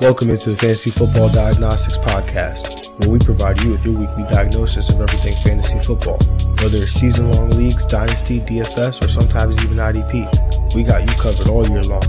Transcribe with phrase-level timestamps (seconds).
[0.00, 4.88] Welcome into the Fantasy Football Diagnostics Podcast, where we provide you with your weekly diagnosis
[4.88, 6.16] of everything fantasy football.
[6.62, 11.48] Whether it's season long leagues, dynasty, DFS, or sometimes even IDP, we got you covered
[11.48, 12.00] all year long.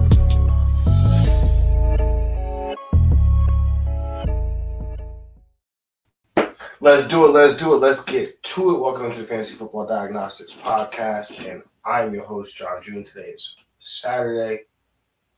[6.79, 7.31] Let's do it.
[7.31, 7.77] Let's do it.
[7.77, 8.79] Let's get to it.
[8.79, 13.03] Welcome to the Fantasy Football Diagnostics Podcast, and I'm your host, John June.
[13.03, 14.61] Today is Saturday,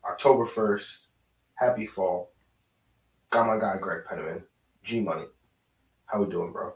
[0.07, 0.97] October 1st.
[1.55, 2.32] Happy fall.
[3.33, 4.43] Got my guy Greg Penniman,
[4.83, 5.25] G Money.
[6.05, 6.75] How we doing, bro?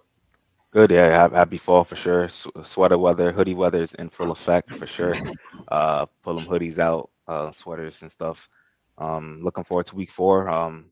[0.71, 1.29] Good, yeah.
[1.29, 2.29] Happy fall for sure.
[2.29, 5.13] Sweater weather, hoodie weather is in full effect for sure.
[5.69, 8.47] Uh, pull them hoodies out, uh, sweaters and stuff.
[8.97, 10.47] Um, looking forward to week four.
[10.47, 10.91] Um,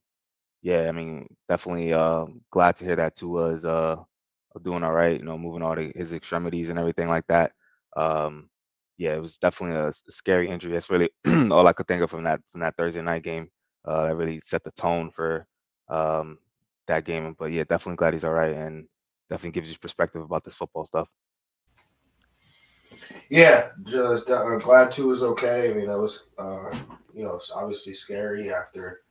[0.61, 3.95] yeah, I mean, definitely uh, glad to hear that Tua is uh,
[4.61, 5.17] doing all right.
[5.17, 7.53] You know, moving all the, his extremities and everything like that.
[7.95, 8.49] Um,
[8.97, 10.73] yeah, it was definitely a, a scary injury.
[10.73, 11.09] That's really
[11.49, 13.49] all I could think of from that from that Thursday night game.
[13.85, 15.47] Uh, that really set the tone for
[15.89, 16.37] um,
[16.87, 17.35] that game.
[17.37, 18.87] But yeah, definitely glad he's all right and
[19.29, 21.07] definitely gives you perspective about this football stuff.
[23.29, 25.69] Yeah, just uh, glad Tua is okay.
[25.69, 26.71] I mean, that was uh,
[27.13, 29.01] you know it's obviously scary after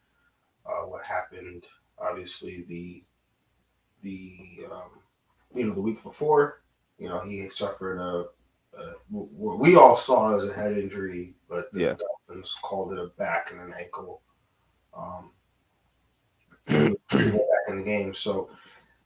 [0.66, 1.64] uh, what happened.
[1.98, 3.04] Obviously, the
[4.02, 4.90] the um,
[5.54, 6.62] you know the week before,
[6.98, 8.26] you know he suffered a,
[8.78, 11.94] a what we all saw as a head injury, but the yeah.
[12.28, 14.22] Dolphins called it a back and an ankle.
[14.96, 15.32] Um,
[16.66, 18.14] back in the game.
[18.14, 18.50] So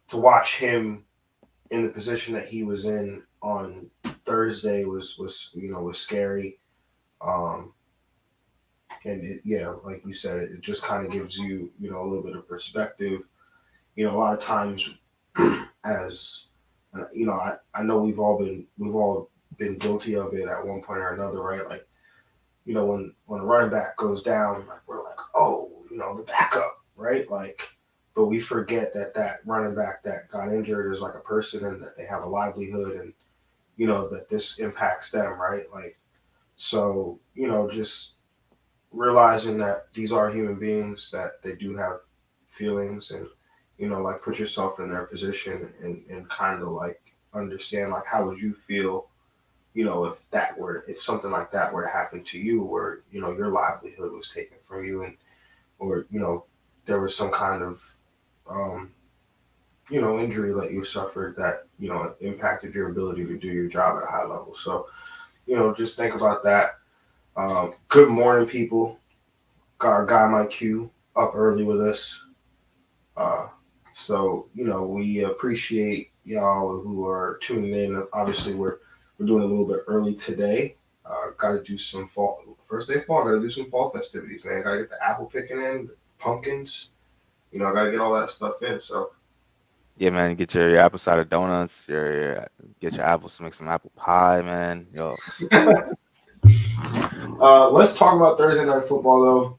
[0.08, 1.04] to watch him
[1.70, 3.90] in the position that he was in on
[4.24, 6.58] Thursday was was you know was scary.
[7.20, 7.74] Um,
[9.04, 12.08] and it, yeah, like you said, it, just kind of gives you you know a
[12.08, 13.22] little bit of perspective.
[13.96, 14.90] You know, a lot of times
[15.84, 16.44] as
[16.94, 20.48] uh, you know, I, I know we've all been we've all been guilty of it
[20.48, 21.68] at one point or another, right?
[21.68, 21.86] Like,
[22.64, 26.16] you know, when when a running back goes down, like we're like, oh, you know,
[26.16, 27.30] the backup, right?
[27.30, 27.68] Like,
[28.14, 31.80] but we forget that that running back that got injured is like a person and
[31.82, 33.14] that they have a livelihood and
[33.76, 35.66] you know that this impacts them, right?
[35.72, 35.98] Like,
[36.56, 38.14] so you know, just
[38.92, 42.00] realizing that these are human beings that they do have
[42.47, 43.26] feelings and
[43.78, 47.00] you know, like put yourself in their position and and kind of like
[47.34, 49.09] understand like how would you feel
[49.75, 53.03] you know, if that were if something like that were to happen to you, where
[53.12, 55.16] you know your livelihood was taken from you, and
[55.78, 56.47] or you know
[56.88, 57.94] there was some kind of
[58.50, 58.93] um,
[59.91, 63.69] you know injury that you suffered that you know impacted your ability to do your
[63.69, 64.54] job at a high level.
[64.56, 64.88] So
[65.47, 66.78] you know just think about that.
[67.37, 68.98] Um, good morning, people.
[69.78, 72.25] Got our guy Q up early with us.
[73.16, 73.48] Uh,
[73.93, 78.06] so you know we appreciate y'all who are tuning in.
[78.12, 78.78] Obviously, we're
[79.19, 80.77] we're doing a little bit early today.
[81.04, 83.25] Uh, got to do some fall first day fall.
[83.25, 84.62] Got to do some fall festivities, man.
[84.62, 86.90] Got to get the apple picking in, pumpkins.
[87.52, 88.80] You know, I gotta get all that stuff in.
[88.80, 89.12] So
[89.96, 91.86] yeah, man, get your, your apple cider donuts.
[91.88, 92.48] Your, your
[92.80, 94.86] get your apples, make some apple pie, man.
[94.94, 95.12] Yo.
[97.40, 99.58] uh, let's talk about Thursday night football, though.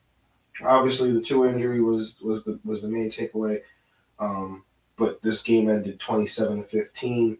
[0.65, 3.61] Obviously, the Tua injury was was the was the main takeaway.
[4.19, 4.63] Um,
[4.97, 7.37] but this game ended twenty seven to fifteen.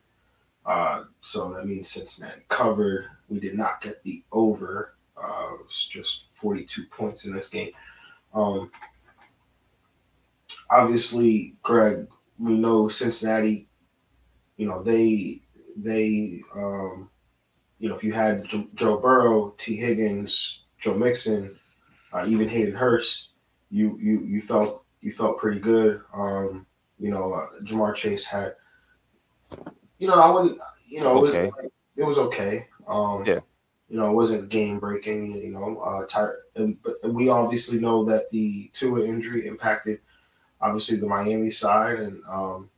[0.65, 3.05] Uh, so that means Cincinnati covered.
[3.29, 4.95] We did not get the over.
[5.17, 7.71] Uh, it was just 42 points in this game.
[8.33, 8.71] Um,
[10.71, 12.07] obviously, Greg,
[12.37, 13.67] we know Cincinnati.
[14.57, 15.41] You know they
[15.77, 17.09] they um,
[17.79, 21.57] you know if you had Joe Burrow, Tee Higgins, Joe Mixon,
[22.13, 23.29] uh, even Hayden Hurst,
[23.69, 26.01] you you you felt you felt pretty good.
[26.13, 26.65] Um,
[26.99, 28.55] you know, uh, Ja'Marr Chase had.
[29.97, 30.59] You know, I wouldn't.
[30.87, 31.67] You know, it was okay.
[31.95, 32.67] it was okay.
[32.87, 33.39] Um, yeah.
[33.89, 35.37] You know, it wasn't game breaking.
[35.37, 39.99] You know, uh, Ty- and, but we obviously know that the Tua injury impacted
[40.61, 42.69] obviously the Miami side, and um,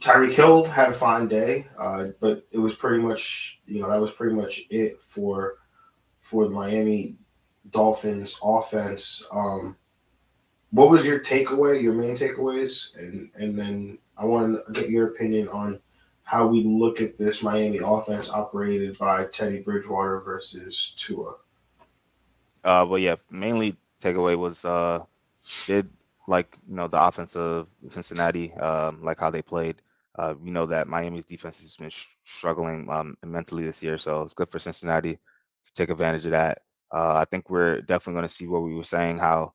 [0.00, 4.00] Tyreek Hill had a fine day, uh, but it was pretty much you know that
[4.00, 5.58] was pretty much it for
[6.20, 7.16] for the Miami
[7.70, 9.24] Dolphins offense.
[9.32, 9.76] Um,
[10.70, 15.08] what was your takeaway, your main takeaways, and and then I want to get your
[15.08, 15.80] opinion on
[16.24, 21.34] how we look at this Miami offense operated by Teddy Bridgewater versus Tua.
[22.64, 25.00] Uh, well, yeah, mainly takeaway was uh,
[25.66, 25.88] did
[26.28, 29.82] like you know the offense of Cincinnati, um, like how they played.
[30.18, 34.22] Uh, we know that Miami's defense has been sh- struggling um, immensely this year, so
[34.22, 36.58] it's good for Cincinnati to take advantage of that.
[36.94, 39.54] Uh, I think we're definitely going to see what we were saying how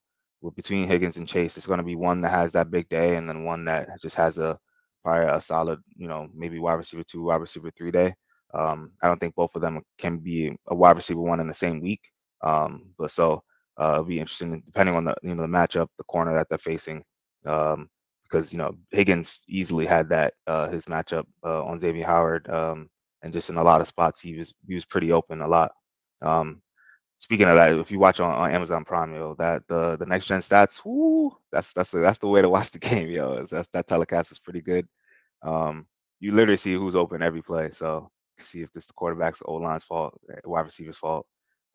[0.56, 3.28] between Higgins and Chase, it's going to be one that has that big day, and
[3.28, 4.60] then one that just has a
[5.04, 8.14] probably a solid, you know, maybe wide receiver two, wide receiver three day.
[8.54, 11.54] Um, I don't think both of them can be a wide receiver one in the
[11.54, 12.02] same week.
[12.42, 13.44] Um, but so
[13.80, 16.58] uh, it'll be interesting depending on the you know the matchup, the corner that they're
[16.58, 17.04] facing.
[17.46, 17.90] Um,
[18.30, 22.90] because you know Higgins easily had that uh, his matchup uh, on Xavien Howard, um,
[23.22, 25.72] and just in a lot of spots he was he was pretty open a lot.
[26.22, 26.62] Um,
[27.20, 30.26] speaking of that, if you watch on, on Amazon Prime, yo, that the the next
[30.26, 33.44] gen stats, whoo, that's that's the, that's the way to watch the game, yo.
[33.46, 34.88] That's that telecast is pretty good.
[35.44, 35.88] Um,
[36.20, 37.72] you literally see who's open every play.
[37.72, 38.10] So
[38.40, 41.26] see if this the quarterback's O line's fault, eh, wide receiver's fault.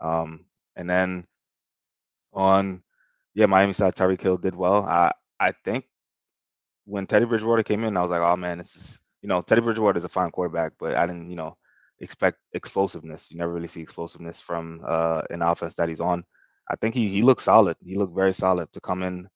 [0.01, 0.45] Um,
[0.77, 1.27] and then
[2.33, 2.83] on
[3.35, 4.85] yeah, Miami side, Tyreek Hill did well.
[4.85, 5.87] I I think
[6.85, 9.61] when Teddy Bridgewater came in, I was like, oh man, this is you know Teddy
[9.61, 11.57] Bridgewater is a fine quarterback, but I didn't you know
[12.01, 13.31] expect explosiveness.
[13.31, 16.25] You never really see explosiveness from uh, an offense that he's on.
[16.71, 17.77] I think he he looked solid.
[17.85, 19.29] He looked very solid to come in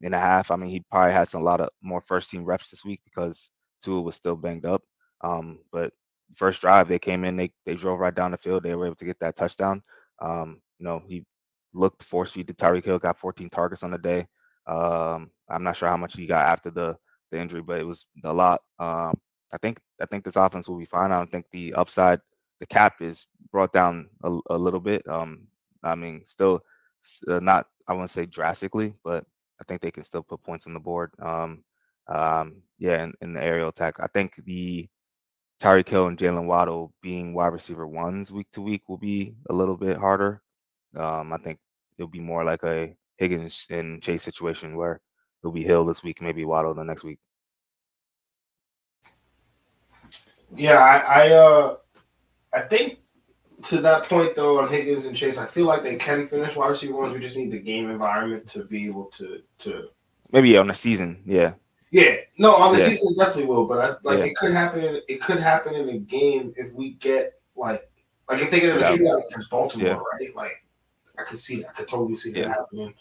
[0.00, 0.50] in a half.
[0.50, 3.50] I mean, he probably has a lot of more first team reps this week because
[3.82, 4.82] Tua was still banged up.
[5.22, 5.92] Um, but
[6.36, 8.62] first drive, they came in, they they drove right down the field.
[8.62, 9.82] They were able to get that touchdown.
[10.20, 11.24] Um, you know, he
[11.74, 14.26] looked force feed to Tyreek Hill, got 14 targets on the day.
[14.66, 16.96] Um, I'm not sure how much he got after the
[17.30, 18.62] the injury, but it was a lot.
[18.78, 19.18] Um,
[19.52, 21.12] I think I think this offense will be fine.
[21.12, 22.20] I don't think the upside,
[22.60, 25.06] the cap is brought down a, a little bit.
[25.08, 25.46] Um,
[25.82, 26.62] I mean, still
[27.28, 29.24] uh, not I wouldn't say drastically, but
[29.60, 31.10] I think they can still put points on the board.
[31.20, 31.64] Um,
[32.08, 34.88] um, yeah, in, in the aerial attack, I think the
[35.60, 39.52] Tyreek Hill and Jaylen Waddle being wide receiver ones week to week will be a
[39.52, 40.42] little bit harder.
[40.96, 41.58] Um, I think
[41.98, 45.00] it'll be more like a Higgins and Chase situation where
[45.42, 47.18] it'll be Hill this week, maybe Waddle the next week.
[50.56, 51.76] Yeah, I, I uh
[52.52, 52.98] I think
[53.62, 56.68] to that point though on Higgins and Chase, I feel like they can finish wide
[56.68, 57.14] receiver ones.
[57.14, 59.88] We just need the game environment to be able to to
[60.32, 61.54] maybe on the season, yeah.
[61.90, 62.88] Yeah, no, on the yeah.
[62.88, 64.24] season definitely will, but I, like yeah.
[64.24, 64.84] it could happen.
[64.84, 67.88] In, it could happen in a game if we get like
[68.28, 70.34] like I'm thinking of a shootout against Baltimore, right?
[70.34, 70.63] Like
[71.18, 71.70] I could see that.
[71.70, 72.94] I could totally see that happening,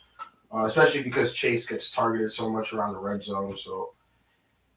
[0.53, 3.57] uh, especially because Chase gets targeted so much around the red zone.
[3.57, 3.93] So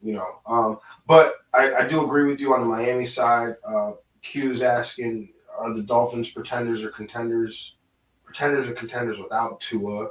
[0.02, 3.56] you know, um, but I, I do agree with you on the Miami side.
[3.66, 3.92] Uh,
[4.22, 7.76] Q's asking, are the Dolphins pretenders or contenders?
[8.24, 10.10] Pretenders or contenders without Tua?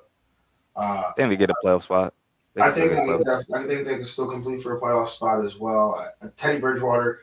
[0.76, 2.14] Uh, I think they get a playoff spot.
[2.58, 5.58] I think they can, I think they can still complete for a playoff spot as
[5.58, 6.12] well.
[6.22, 7.20] Uh, Teddy Bridgewater,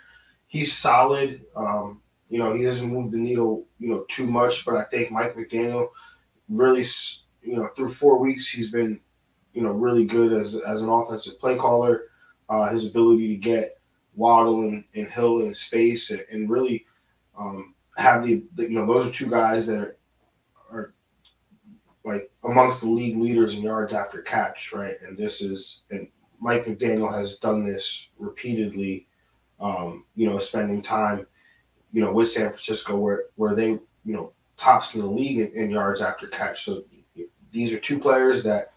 [0.46, 1.42] he's solid.
[1.56, 2.01] Um,
[2.32, 4.64] you know, he doesn't move the needle, you know, too much.
[4.64, 5.88] But I think Mike McDaniel
[6.48, 6.86] really,
[7.42, 8.98] you know, through four weeks, he's been,
[9.52, 12.04] you know, really good as as an offensive play caller.
[12.48, 13.78] Uh, his ability to get
[14.14, 16.86] Waddle and, and Hill in space and, and really
[17.38, 19.96] um, have the, the, you know, those are two guys that are,
[20.70, 20.94] are
[22.02, 24.96] like amongst the league leaders in yards after catch, right?
[25.06, 26.08] And this is and
[26.40, 29.06] Mike McDaniel has done this repeatedly.
[29.60, 31.26] Um, you know, spending time,
[31.92, 35.52] you know, with San Francisco where where they you know tops in the league in,
[35.52, 36.64] in yards after catch.
[36.64, 36.84] So
[37.50, 38.72] these are two players that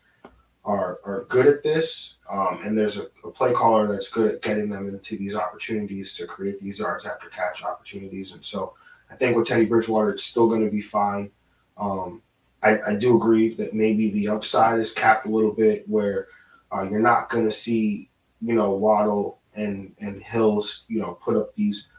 [0.63, 4.41] are are good at this, um, and there's a, a, play caller that's good at
[4.41, 8.33] getting them into these opportunities to create these yards after catch opportunities.
[8.33, 8.73] And so
[9.11, 11.29] I think with Teddy Bridgewater, it's still going to be fine.
[11.77, 12.21] Um,
[12.63, 16.27] I, I, do agree that maybe the upside is capped a little bit where
[16.73, 18.09] uh, you're not going to see,
[18.41, 21.89] you know, Waddle and, and Hills, you know, put up these,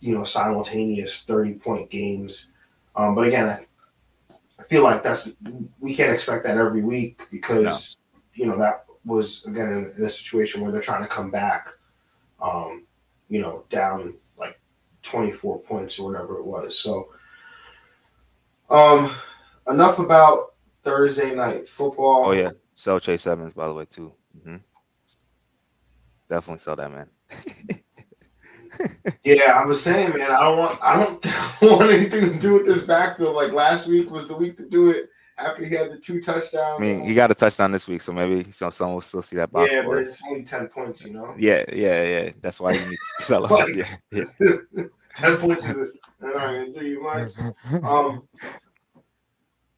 [0.00, 2.46] you know, simultaneous 30 point games.
[2.96, 3.66] Um, but again, I,
[4.58, 5.32] I, feel like that's,
[5.78, 8.20] we can't expect that every week because, no.
[8.34, 11.68] you know, that was, again, in, in, a situation where they're trying to come back,
[12.42, 12.86] um,
[13.28, 14.58] you know, down like
[15.02, 16.78] 24 points or whatever it was.
[16.78, 17.10] So,
[18.70, 19.14] um,
[19.68, 22.26] enough about Thursday night football.
[22.26, 24.12] Oh yeah, sell Chase Edmonds by the way too.
[24.38, 24.56] Mm-hmm.
[26.28, 27.06] Definitely sell that man.
[29.24, 30.96] Yeah, I was saying, man, I don't want, I
[31.60, 33.34] don't want anything to do with this backfield.
[33.34, 35.10] Like last week was the week to do it
[35.40, 36.80] after he had the two touchdowns.
[36.80, 39.36] I mean, he got a touchdown this week, so maybe some someone will still see
[39.36, 39.70] that box.
[39.70, 41.34] Yeah, but it's only ten points, you know.
[41.38, 42.32] Yeah, yeah, yeah.
[42.40, 43.50] That's why you need to sell him.
[43.50, 43.74] like,
[44.10, 44.24] yeah,
[44.72, 44.84] yeah.
[45.14, 47.32] ten points is not gonna do you much.
[47.82, 48.28] Um,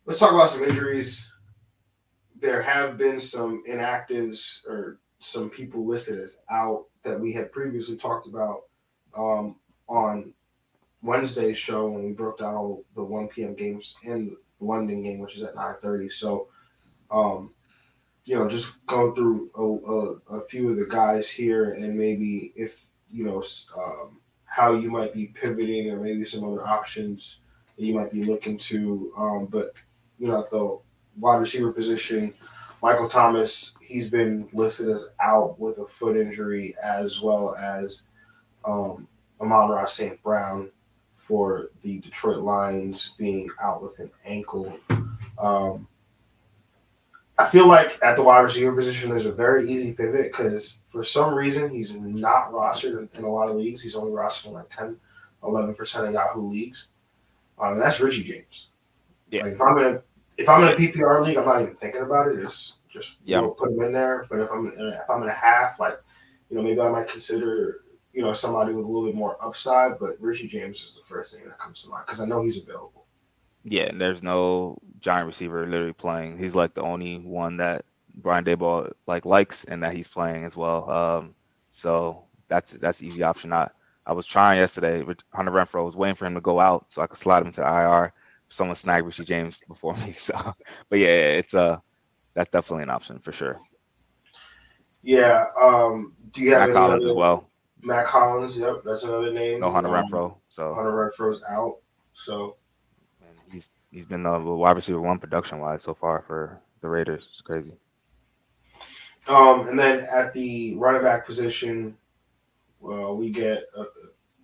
[0.05, 1.31] let's talk about some injuries.
[2.41, 7.97] There have been some inactives or some people listed as out that we had previously
[7.97, 8.63] talked about
[9.17, 9.57] um,
[9.89, 10.33] on
[11.03, 13.55] Wednesday's show when we broke down all the 1 p.m.
[13.55, 16.13] games and the London game, which is at 9:30.
[16.13, 16.49] So,
[17.11, 17.53] um,
[18.25, 22.53] you know, just going through a, a, a, few of the guys here and maybe
[22.55, 23.43] if you know
[23.77, 27.39] um, how you might be pivoting or maybe some other options
[27.77, 29.13] that you might be looking to.
[29.17, 29.75] Um, but
[30.19, 30.79] you know, at the
[31.19, 32.33] wide receiver position,
[32.83, 38.03] Michael Thomas, he's been listed as out with a foot injury, as well as
[38.65, 39.09] um,
[39.41, 40.23] Amon-Ra St.
[40.23, 40.71] Brown
[41.17, 44.77] for the Detroit Lions being out with an ankle.
[45.39, 45.87] Um,
[47.39, 51.03] I feel like at the wide receiver position, there's a very easy pivot because for
[51.03, 53.83] some reason he's not rostered in, a lot of leagues.
[53.83, 54.99] He's only rostered in like 10,
[55.43, 56.89] 11% of Yahoo leagues.
[57.59, 58.69] Um, that's Richie James.
[59.31, 59.45] Yeah.
[59.45, 60.03] Like if I'm in a
[60.39, 62.43] if I'm in a PPR league, I'm not even thinking about it.
[62.43, 63.41] Just just yeah.
[63.41, 64.27] You know, put him in there.
[64.29, 65.99] But if I'm in, if I'm in a half, like
[66.51, 67.82] you know, maybe I might consider
[68.13, 69.99] you know somebody with a little bit more upside.
[69.99, 72.59] But Richie James is the first thing that comes to mind because I know he's
[72.63, 73.07] available.
[73.65, 76.39] Yeah, and there's no giant receiver literally playing.
[76.39, 77.85] He's like the only one that
[78.17, 80.91] Brian Daboll like likes and that he's playing as well.
[80.91, 81.35] Um,
[81.71, 83.53] so that's that's easy option.
[83.53, 83.69] I
[84.07, 85.03] I was trying yesterday.
[85.03, 87.53] But Hunter Renfrow was waiting for him to go out so I could slide him
[87.53, 88.13] to IR.
[88.49, 90.13] Someone snagged Richie James before me.
[90.13, 90.35] So,
[90.89, 91.79] but yeah, it's a uh,
[92.35, 93.59] that's definitely an option for sure.
[95.03, 95.47] Yeah.
[95.61, 97.51] Um, do you have Mack Hollins as well?
[97.83, 98.57] Mack Hollins.
[98.57, 99.61] Yep, that's another name.
[99.61, 100.37] No Hunter um, Renfrow.
[100.49, 101.79] So Hunter Renfrow's out.
[102.15, 102.57] So
[103.53, 107.29] he's he's been the wide receiver one production wise so far for the Raiders.
[107.31, 107.73] It's crazy.
[109.29, 111.97] Um, and then at the running back position,
[112.81, 113.87] well, we get a, a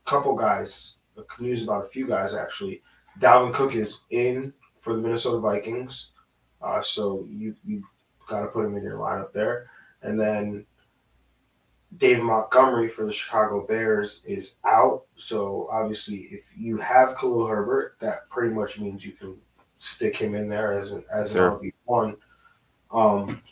[0.04, 0.94] couple guys.
[1.40, 2.80] News about a few guys actually.
[3.18, 6.10] Dalvin Cook is in for the Minnesota Vikings,
[6.62, 7.82] uh, so you you
[8.28, 9.68] got to put him in your lineup there.
[10.02, 10.64] And then
[11.96, 15.04] David Montgomery for the Chicago Bears is out.
[15.14, 19.36] So obviously, if you have Khalil Herbert, that pretty much means you can
[19.78, 22.16] stick him in there as an as an RB one.
[22.90, 23.42] Um,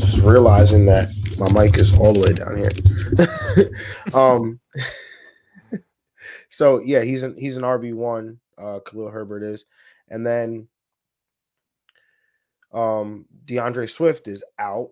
[0.00, 4.14] just realizing that my mic is all the way down here.
[4.14, 4.60] um,
[6.48, 8.40] so yeah, he's an he's an RB one.
[8.56, 9.64] Uh, Khalil Herbert is,
[10.08, 10.68] and then
[12.72, 14.90] um, D'Andre Swift is out.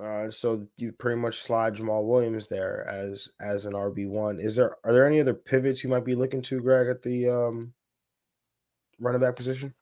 [0.00, 4.38] Uh, so you pretty much slide Jamaal Williams there as as an RB one.
[4.38, 7.28] Is there are there any other pivots you might be looking to, Greg, at the
[7.28, 7.72] um,
[8.98, 9.74] running back position?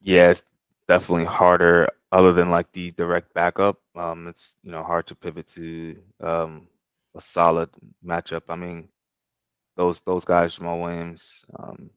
[0.00, 0.44] Yeah, it's
[0.88, 3.78] definitely harder other than like the direct backup.
[3.94, 6.66] Um, it's you know hard to pivot to um,
[7.14, 7.68] a solid
[8.04, 8.42] matchup.
[8.48, 8.88] I mean,
[9.76, 11.44] those those guys, Jamaal Williams.
[11.58, 11.90] Um,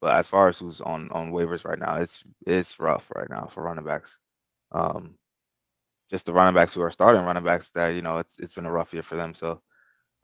[0.00, 3.48] but as far as who's on on waivers right now, it's it's rough right now
[3.52, 4.18] for running backs.
[4.72, 5.14] Um,
[6.10, 8.66] just the running backs who are starting running backs that you know it's it's been
[8.66, 9.34] a rough year for them.
[9.34, 9.60] So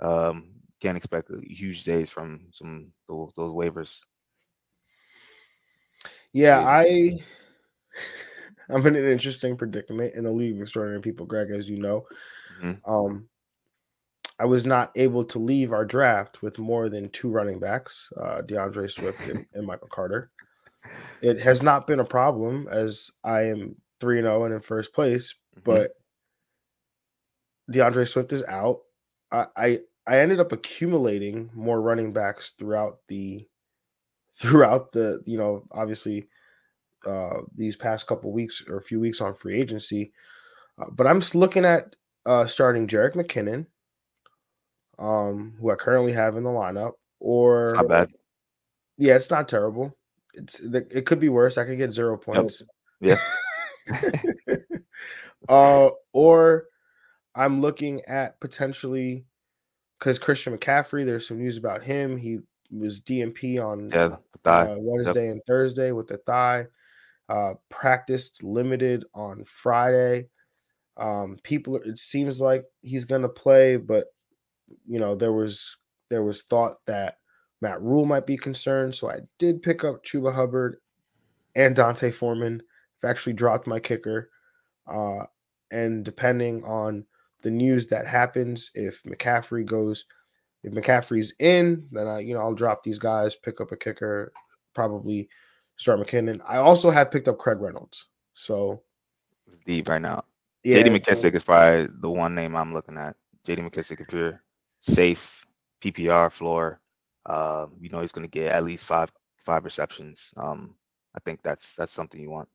[0.00, 0.50] um,
[0.80, 3.96] can't expect huge days from some those, those waivers.
[6.32, 7.18] Yeah, I
[8.68, 12.06] I'm in an interesting predicament in the league of extraordinary people, Greg, as you know.
[12.62, 12.90] Mm-hmm.
[12.90, 13.28] Um,
[14.38, 18.40] I was not able to leave our draft with more than two running backs, uh,
[18.42, 20.30] D'Andre Swift and, and Michael Carter.
[21.22, 25.34] It has not been a problem as I am 3 0 and in first place,
[25.54, 25.61] mm-hmm.
[25.64, 25.92] but
[27.70, 28.80] D'Andre Swift is out.
[29.32, 33.46] I, I I ended up accumulating more running backs throughout the
[34.37, 36.28] throughout the you know obviously
[37.06, 40.12] uh, these past couple weeks or a few weeks on free agency.
[40.78, 41.94] Uh, but I'm just looking at
[42.26, 43.66] uh, starting Jerick McKinnon,
[44.99, 48.11] um, who I currently have in the lineup, or it's not bad.
[48.96, 49.96] Yeah, it's not terrible.
[50.34, 51.58] It's it could be worse.
[51.58, 52.62] I could get zero points.
[53.00, 53.16] Yeah.
[55.48, 56.64] uh, or
[57.34, 59.26] I'm looking at potentially
[59.98, 61.04] because Christian McCaffrey.
[61.04, 62.16] There's some news about him.
[62.16, 62.38] He
[62.70, 65.32] was DNP on yeah, uh, Wednesday yep.
[65.32, 66.66] and Thursday with the thigh
[67.28, 70.28] uh, practiced limited on Friday.
[70.96, 74.06] Um, people, it seems like he's going to play, but
[74.86, 75.76] you know there was
[76.10, 77.18] there was thought that
[77.60, 80.76] Matt Rhule might be concerned, so I did pick up Chuba Hubbard
[81.56, 82.62] and D'Onta Foreman.
[83.02, 84.30] I've actually dropped my kicker,
[84.86, 85.24] uh,
[85.74, 87.04] and depending on
[87.42, 90.04] the news that happens, if McCaffrey goes,
[90.62, 94.32] if McCaffrey's in, then I you know I'll drop these guys, pick up a kicker,
[94.74, 95.28] probably
[95.76, 96.40] start McKinnon.
[96.48, 98.08] I also have picked up Craig Reynolds.
[98.32, 98.82] So
[99.46, 100.24] it's deep right now.
[100.62, 103.16] Yeah, JD McKissic is probably the one name I'm looking at.
[103.46, 104.42] JD McKissic, if you're
[104.80, 105.44] safe,
[105.82, 106.80] PPR floor,
[107.26, 110.30] uh, you know he's going to get at least five five receptions.
[110.36, 110.74] Um,
[111.14, 112.48] I think that's that's something you want.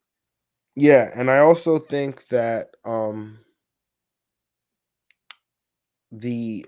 [0.75, 3.39] Yeah, and I also think that um,
[6.11, 6.65] the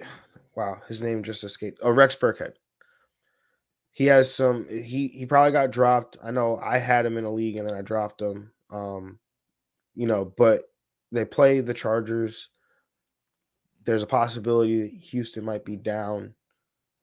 [0.56, 1.80] wow, his name just escaped.
[1.82, 2.54] Oh, Rex Burkhead
[3.92, 6.18] he has some he he probably got dropped.
[6.24, 8.52] I know I had him in a league and then I dropped him.
[8.72, 9.20] Um,
[9.96, 10.64] you know, but
[11.12, 12.50] they play the Chargers.
[13.86, 16.34] There's a possibility that Houston might be down.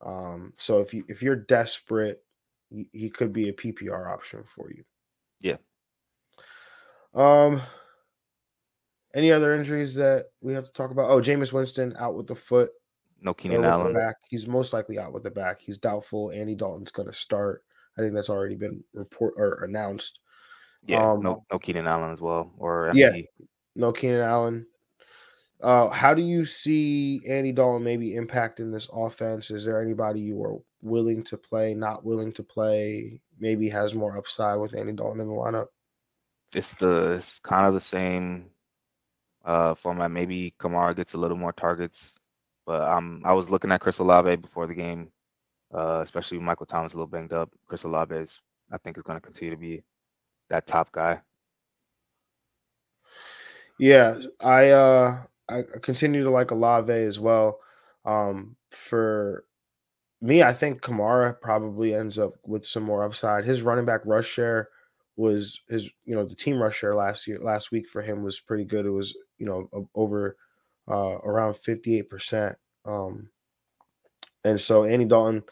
[0.04, 2.22] Um, so if you if you're desperate,
[2.70, 4.84] he, he could be a PPR option for you.
[5.40, 5.56] Yeah.
[7.18, 7.62] Um
[9.14, 11.10] any other injuries that we have to talk about?
[11.10, 12.70] Oh, Jameis Winston out with the foot.
[13.20, 13.94] No Keenan Allen.
[13.94, 14.16] Back.
[14.28, 15.60] He's most likely out with the back.
[15.60, 16.30] He's doubtful.
[16.30, 17.64] Andy Dalton's going to start.
[17.96, 20.20] I think that's already been report or announced.
[20.87, 23.12] Yeah, Um, no, no Keenan Allen as well, or Yeah.
[23.75, 24.66] No Keenan Allen.
[25.60, 29.50] Uh, how do you see Andy Dalton maybe impacting this offense?
[29.50, 33.20] Is there anybody you are willing to play, not willing to play?
[33.40, 35.66] Maybe has more upside with Andy Dalton in the lineup.
[36.54, 38.46] It's the it's kind of the same
[39.44, 40.10] uh format.
[40.10, 42.14] Maybe Kamara gets a little more targets,
[42.66, 45.10] but um, I was looking at Chris Olave before the game,
[45.74, 47.50] uh, especially Michael Thomas a little banged up.
[47.66, 48.40] Chris Olave is,
[48.72, 49.82] I think, is going to continue to be
[50.50, 51.20] that top guy.
[53.78, 57.60] Yeah, I uh I continue to like Olave as well.
[58.04, 59.44] Um, for
[60.20, 63.44] me, I think Kamara probably ends up with some more upside.
[63.44, 64.68] His running back rush share
[65.18, 68.40] was his, you know, the team rush share last year, last week for him was
[68.40, 68.87] pretty good.
[68.87, 70.37] It was, you know, over
[70.88, 72.54] uh around 58%.
[72.87, 73.28] Um,
[74.44, 75.42] and so Andy Dalton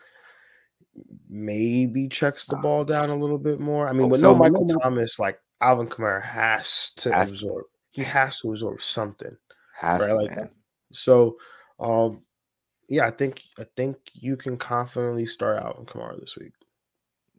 [1.28, 3.88] maybe checks the ball down a little bit more.
[3.88, 4.38] I mean, Hope with no so.
[4.38, 7.34] Michael Thomas, like Alvin Kamara has to Has to.
[7.34, 7.64] absorb.
[7.90, 9.36] He has to absorb something.
[9.78, 10.50] Has Right, to, like man.
[10.92, 11.36] So,
[11.80, 12.22] um,
[12.88, 16.52] yeah, I think I think you can confidently start Alvin Kamara this week.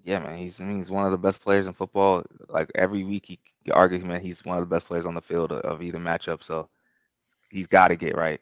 [0.07, 0.37] Yeah, man.
[0.39, 2.23] He's I mean he's one of the best players in football.
[2.49, 3.39] Like every week, he
[3.71, 6.43] argues, man, he's one of the best players on the field of, of either matchup.
[6.43, 6.69] So
[7.51, 8.41] he's got to get right.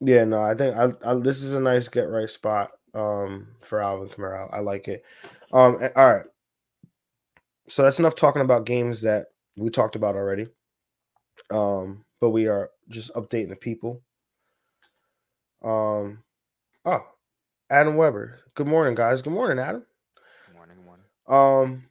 [0.00, 3.82] Yeah, no, I think I, I this is a nice get right spot um for
[3.82, 4.48] Alvin Kamara.
[4.54, 5.04] I like it.
[5.52, 6.26] Um, a- all right.
[7.68, 9.26] So that's enough talking about games that
[9.56, 10.48] we talked about already.
[11.50, 14.02] Um, but we are just updating the people.
[15.64, 16.22] Um,
[16.84, 17.04] oh,
[17.70, 18.40] Adam Weber.
[18.54, 19.22] Good morning, guys.
[19.22, 19.84] Good morning, Adam.
[20.46, 21.06] Good morning, good morning.
[21.30, 21.84] Um,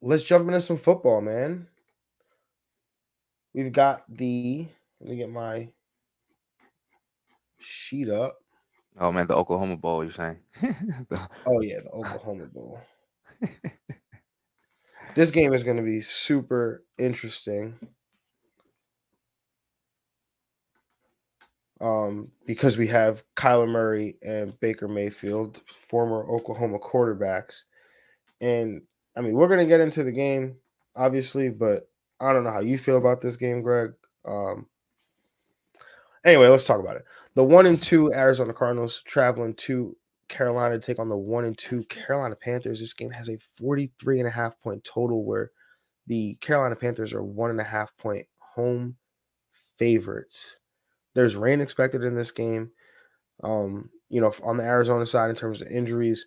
[0.00, 1.68] let's jump into some football, man.
[3.54, 4.66] We've got the.
[5.00, 5.68] Let me get my
[7.58, 8.38] sheet up.
[8.98, 10.02] Oh man, the Oklahoma Bowl.
[10.02, 10.38] You're saying?
[11.10, 12.80] The- Oh yeah, the Oklahoma Bowl.
[15.14, 17.78] this game is going to be super interesting.
[21.80, 27.64] Um, because we have Kyler Murray and Baker Mayfield, former Oklahoma quarterbacks.
[28.40, 28.82] And
[29.16, 30.56] I mean, we're gonna get into the game,
[30.94, 33.92] obviously, but I don't know how you feel about this game, Greg.
[34.24, 34.66] Um
[36.24, 37.04] anyway, let's talk about it.
[37.34, 39.96] The one and two Arizona Cardinals traveling to
[40.28, 42.80] Carolina to take on the one and two Carolina Panthers.
[42.80, 45.50] This game has a 43 and a half point total where
[46.06, 48.96] the Carolina Panthers are one and a half point home
[49.78, 50.58] favorites.
[51.16, 52.70] There's rain expected in this game.
[53.42, 56.26] Um, you know, on the Arizona side in terms of injuries,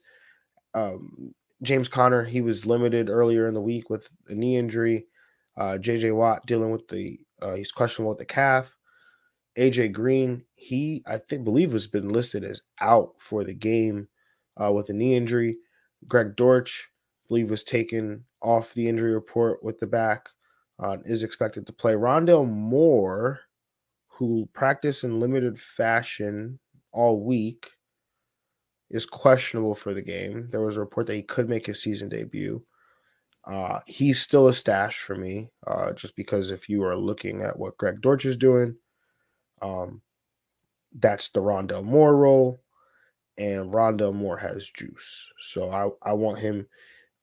[0.73, 5.06] um, James Conner, he was limited earlier in the week with a knee injury.
[5.56, 8.75] Uh, JJ Watt dealing with the uh, he's questionable with the calf.
[9.58, 14.08] AJ Green, he I think believe has been listed as out for the game
[14.62, 15.58] uh, with a knee injury.
[16.08, 16.89] Greg Dortch,
[17.28, 20.30] believe was taken off the injury report with the back,
[20.82, 21.93] uh, is expected to play.
[21.93, 23.41] Rondale Moore,
[24.19, 26.60] who practice in limited fashion
[26.91, 27.71] all week,
[28.89, 30.49] is questionable for the game.
[30.51, 32.62] There was a report that he could make his season debut.
[33.45, 37.58] Uh, he's still a stash for me, uh, just because if you are looking at
[37.58, 38.75] what Greg Dortch is doing,
[39.62, 40.01] um,
[40.93, 42.60] that's the Rondale Moore role,
[43.38, 45.25] and Rondale Moore has juice.
[45.39, 46.67] So I, I want him,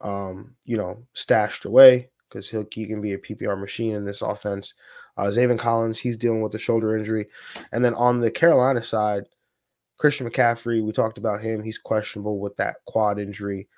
[0.01, 4.23] um, you know, stashed away because he'll he can be a PPR machine in this
[4.23, 4.75] offense.
[5.17, 7.27] Uh, Zaven Collins, he's dealing with a shoulder injury,
[7.73, 9.25] and then on the Carolina side,
[9.99, 11.63] Christian McCaffrey, we talked about him.
[11.63, 13.69] He's questionable with that quad injury.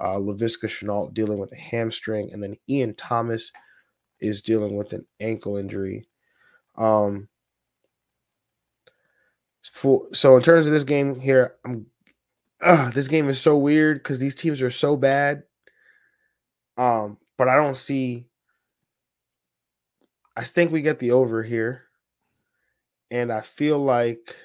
[0.00, 3.52] Uh, Laviska Shenault dealing with a hamstring, and then Ian Thomas
[4.20, 6.08] is dealing with an ankle injury.
[6.76, 7.28] Um,
[9.72, 11.86] for, so in terms of this game here, I'm
[12.60, 15.44] uh, this game is so weird because these teams are so bad.
[16.76, 18.26] Um, but I don't see.
[20.36, 21.84] I think we get the over here,
[23.10, 24.36] and I feel like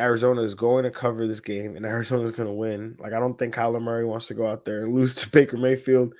[0.00, 2.96] Arizona is going to cover this game, and Arizona is going to win.
[2.98, 5.58] Like I don't think Kyler Murray wants to go out there and lose to Baker
[5.58, 6.14] Mayfield,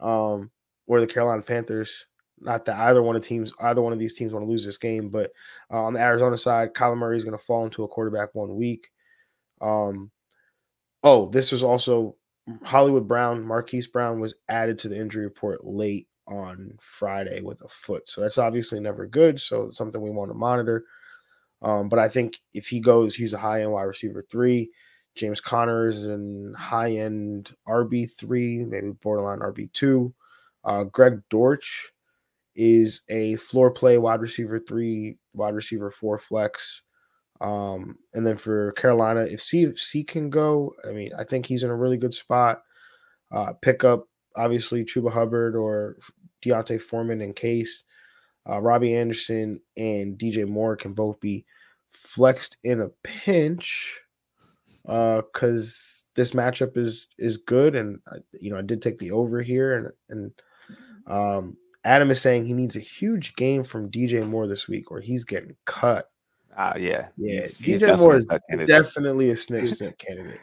[0.00, 0.50] um,
[0.86, 2.06] or the Carolina Panthers.
[2.40, 4.78] Not that either one of teams, either one of these teams want to lose this
[4.78, 5.30] game, but
[5.70, 8.56] uh, on the Arizona side, Kyler Murray is going to fall into a quarterback one
[8.56, 8.88] week.
[9.60, 10.10] Um,
[11.04, 12.16] oh, this was also
[12.64, 17.68] Hollywood Brown, Marquise Brown was added to the injury report late on Friday with a
[17.68, 19.40] foot, so that's obviously never good.
[19.40, 20.84] So something we want to monitor.
[21.62, 24.70] Um, but I think if he goes, he's a high end wide receiver three.
[25.14, 30.12] James Conner is an high end RB three, maybe borderline RB two.
[30.64, 31.92] Uh, Greg Dortch
[32.54, 36.82] is a floor play wide receiver three, wide receiver four flex.
[37.42, 41.64] Um, and then for Carolina, if C, C can go, I mean, I think he's
[41.64, 42.62] in a really good spot.
[43.32, 45.96] uh, pick up obviously Chuba Hubbard or
[46.42, 47.84] D'Onta Foreman in case.
[48.48, 51.44] Uh, Robbie Anderson and DJ Moore can both be
[51.90, 54.00] flexed in a pinch
[54.84, 58.00] because uh, this matchup is is good, and
[58.40, 60.32] you know I did take the over here, and and
[61.06, 65.00] um, Adam is saying he needs a huge game from DJ Moore this week, or
[65.00, 66.10] he's getting cut.
[66.56, 67.42] Uh, yeah, yeah.
[67.42, 68.26] He's, DJ he's Moore is
[68.66, 70.40] definitely a snitch snitch candidate.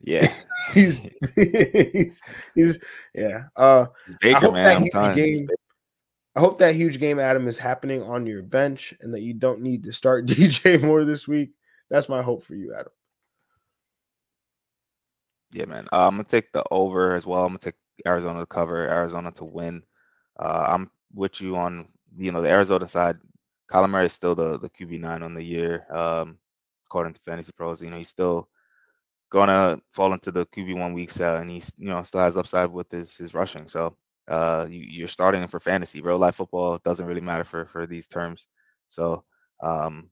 [0.00, 0.32] Yeah,
[0.74, 2.22] he's, he's
[2.54, 2.78] he's
[3.14, 3.44] yeah.
[3.56, 3.86] Uh,
[4.20, 5.48] Baker, I hope man, that I'm huge game.
[6.36, 9.60] I hope that huge game, Adam, is happening on your bench, and that you don't
[9.60, 11.50] need to start DJ Moore this week.
[11.90, 12.92] That's my hope for you, Adam.
[15.52, 15.88] Yeah, man.
[15.92, 17.42] Uh, I'm gonna take the over as well.
[17.42, 17.74] I'm gonna take
[18.06, 19.82] Arizona to cover, Arizona to win.
[20.38, 23.16] Uh, I'm with you on you know the Arizona side.
[23.70, 26.38] Kyler Murray is still the the QB nine on the year, um,
[26.86, 27.82] according to Fantasy Pros.
[27.82, 28.48] You know he's still
[29.30, 32.70] gonna fall into the QB one weeks, uh, and he's you know still has upside
[32.72, 33.68] with his his rushing.
[33.68, 33.96] So
[34.28, 36.00] uh, you, you're starting him for fantasy.
[36.00, 38.46] Real life football doesn't really matter for for these terms.
[38.88, 39.24] So
[39.62, 40.10] um,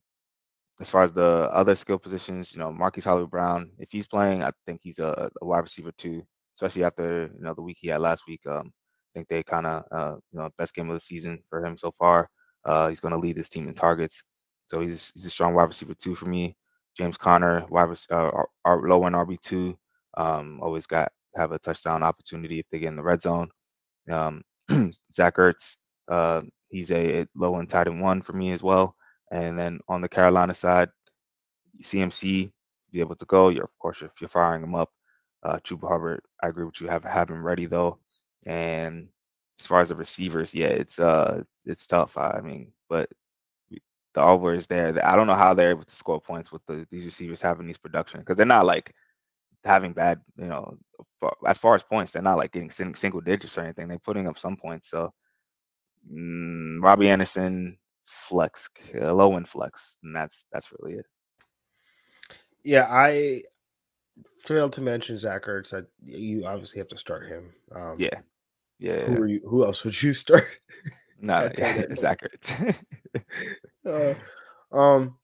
[0.79, 4.43] as far as the other skill positions, you know, Marquise Hollywood Brown, if he's playing,
[4.43, 6.23] I think he's a, a wide receiver too,
[6.55, 8.41] especially after you know the week he had last week.
[8.47, 11.63] Um, I think they kind of uh, you know best game of the season for
[11.65, 12.29] him so far.
[12.67, 14.21] Uh, he's going to lead his team in targets,
[14.67, 16.55] so he's he's a strong wide receiver too for me.
[16.97, 18.31] James Conner, wide uh,
[18.65, 19.77] low end RB two,
[20.17, 23.49] um, always got have a touchdown opportunity if they get in the red zone.
[24.11, 24.43] Um,
[25.13, 25.75] Zach Ertz,
[26.09, 28.95] uh, he's a, a low end tight end one for me as well.
[29.31, 30.89] And then on the Carolina side,
[31.83, 32.51] CMC
[32.91, 33.49] be able to go.
[33.49, 34.89] You're of course if you're firing him up.
[35.43, 36.87] Uh, Chuba Hubbard, I agree with you.
[36.87, 37.99] Have have him ready though.
[38.45, 39.09] And
[39.59, 42.17] as far as the receivers, yeah, it's uh it's tough.
[42.17, 43.09] I mean, but
[44.13, 44.99] the over is there.
[45.05, 47.77] I don't know how they're able to score points with the, these receivers having these
[47.77, 48.93] production because they're not like
[49.63, 50.77] having bad, you know,
[51.45, 53.87] as far as points, they're not like getting single digits or anything.
[53.87, 54.89] They're putting up some points.
[54.89, 55.13] So
[56.11, 61.05] mm, Robbie Anderson, flex, uh, low end flex, and that's that's really it.
[62.63, 63.43] Yeah, I
[64.39, 65.73] failed to mention Zach Ertz.
[65.73, 67.53] I, you obviously have to start him.
[67.73, 68.19] Um, yeah,
[68.79, 69.05] yeah.
[69.05, 69.41] Who are you?
[69.47, 70.45] Who else would you start?
[71.19, 72.75] No, yeah, Zach Ertz.
[73.85, 74.13] uh,
[74.75, 75.17] um.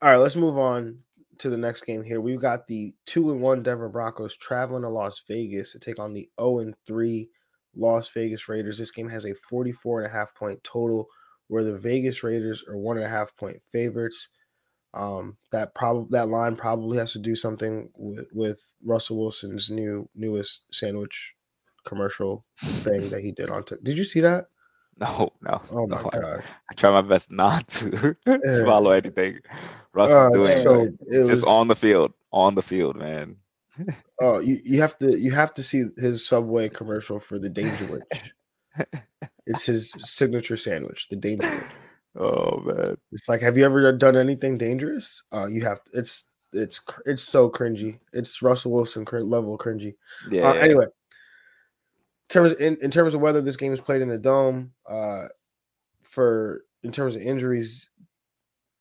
[0.00, 0.98] All right, let's move on
[1.38, 2.20] to the next game here.
[2.20, 6.12] We've got the two and one Denver Broncos traveling to Las Vegas to take on
[6.12, 7.28] the 0 and 3
[7.76, 8.78] Las Vegas Raiders.
[8.78, 11.08] This game has a 44 and a half point total
[11.48, 14.28] where the Vegas Raiders are one and a half point favorites.
[14.94, 20.08] Um, that probably that line probably has to do something with, with Russell Wilson's new
[20.14, 21.34] newest sandwich
[21.88, 23.64] commercial thing that he did on.
[23.64, 24.46] T- did you see that?
[25.00, 25.62] No, no.
[25.70, 26.10] Oh my no.
[26.10, 26.24] god!
[26.24, 28.16] I, I, try my best not to,
[28.64, 29.38] follow anything
[29.92, 30.58] Russ uh, is doing.
[30.58, 33.36] So just was, on the field, on the field, man.
[34.20, 38.02] oh, you, you have to you have to see his Subway commercial for the Dangerwich.
[39.46, 41.62] it's his signature sandwich, the Dangerwich.
[42.16, 45.22] Oh man, it's like, have you ever done anything dangerous?
[45.32, 45.78] Uh, you have.
[45.92, 47.98] It's it's it's so cringy.
[48.12, 49.94] It's Russell Wilson level cringy.
[50.30, 50.48] Yeah.
[50.48, 50.86] Uh, anyway,
[52.28, 55.26] terms in, in terms of whether this game is played in a dome, uh,
[56.02, 57.88] for in terms of injuries,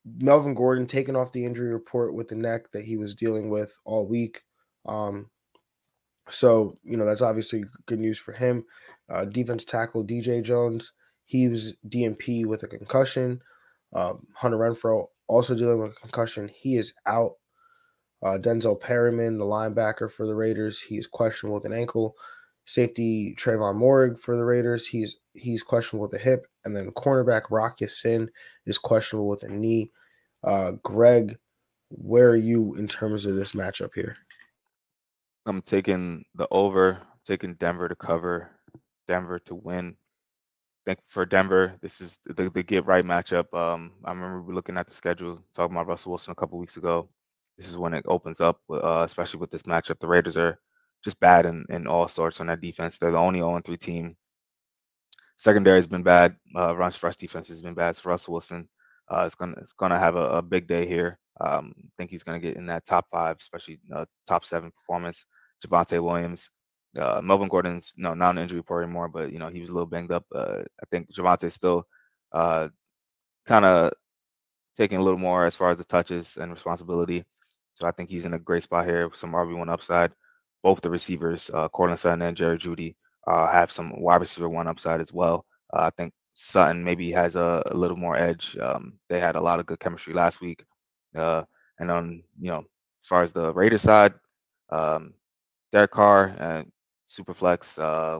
[0.05, 3.77] Melvin Gordon taken off the injury report with the neck that he was dealing with
[3.86, 4.41] all week.
[4.86, 5.29] Um,
[6.29, 8.65] so you know that's obviously good news for him.
[9.10, 10.91] Uh, defense tackle DJ Jones,
[11.25, 13.41] he was DNP with a concussion.
[13.93, 16.49] Um, Hunter Renfrow also dealing with a concussion.
[16.49, 17.33] He is out.
[18.23, 22.15] Uh, Denzel Perryman, the linebacker for the Raiders, he is questionable with an ankle.
[22.67, 24.86] Safety Trevon Moehrig for the Raiders.
[24.86, 28.30] He's he's questionable with a hip, and then cornerback Rock Ya-Sin
[28.65, 29.91] is questionable with a knee.
[30.43, 31.38] Uh, Greg,
[31.89, 34.17] where are you in terms of this matchup here?
[35.45, 36.95] I'm taking the over.
[36.95, 38.51] I'm taking Denver to cover,
[39.08, 39.95] Denver to win.
[40.86, 43.53] Think for Denver, this is the, the get right matchup.
[43.53, 47.08] Um, I remember looking at the schedule, talking about Russell Wilson a couple weeks ago.
[47.58, 49.99] This is when it opens up, uh, especially with this matchup.
[49.99, 50.60] The Raiders are
[51.08, 52.98] just bad in, in all sorts on that defense.
[52.98, 54.17] They're the only 0 3 team.
[55.38, 56.36] Secondary has been bad.
[56.54, 57.96] Uh, runs rush defense has been bad.
[57.96, 58.67] So Russell Wilson
[59.10, 61.17] uh, is gonna it's gonna have a, a big day here.
[61.39, 65.26] Um, I think he's gonna get in that top five, especially uh, top seven performance.
[65.65, 66.50] Javonte Williams,
[67.00, 69.74] uh, Melvin Gordon's no not an injury report anymore, but you know he was a
[69.74, 70.26] little banged up.
[70.36, 71.88] Uh, I think Javonte still
[72.34, 72.67] uh,
[73.46, 73.93] kind of
[74.76, 77.24] taking a little more as far as the touches and responsibility.
[77.76, 80.12] So I think he's in a great spot here with some RB1 upside
[80.67, 82.93] both the receivers, uh, Courtland Sutton and Jerry Jeudy,
[83.25, 85.45] uh, have some wide receiver one upside as well.
[85.73, 88.58] Uh, I think Sutton maybe has a, a, little more edge.
[88.62, 90.65] Um, they had a lot of good chemistry last week.
[91.15, 91.43] Uh,
[91.80, 92.65] and on, you know,
[93.01, 94.13] as far as the Raiders side,
[94.69, 95.13] um,
[95.71, 96.69] Derek Carr, and
[97.06, 98.19] super flex, uh,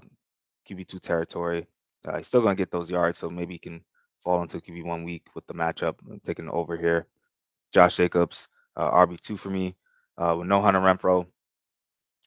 [0.70, 1.68] QB2 territory.
[2.08, 3.82] Uh, he's still going to get those yards, so maybe he can
[4.24, 5.96] fall into QB1 week with the matchup.
[6.10, 7.08] I'm taking over here.
[7.74, 9.76] Josh Jacobs, uh, RB2 for me.
[10.18, 11.28] Uh, with no Hunter Renfrow.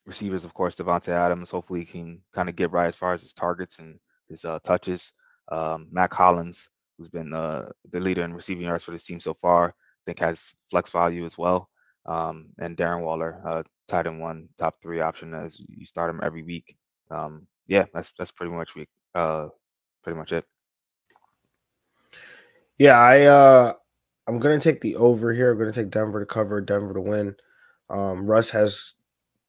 [0.05, 1.51] Receivers, of course, Davante Adams.
[1.51, 5.13] Hopefully, can kind of get right as far as his targets and his uh, touches.
[5.51, 9.33] Um, Mack Hollins, who's been uh, the leader in receiving yards for this team so
[9.33, 9.73] far, I
[10.05, 11.69] think has flex value as well.
[12.05, 16.21] Um, and Darren Waller, uh, tight end one, top three option as you start him
[16.23, 16.75] every week.
[17.11, 19.49] Um, yeah, that's that's pretty much week, uh,
[20.03, 20.45] pretty much it.
[22.79, 23.73] Yeah, I uh,
[24.27, 25.51] I'm gonna take the over here.
[25.51, 27.35] I'm gonna take Denver to cover, Denver to win.
[27.89, 28.93] Um, Russ has,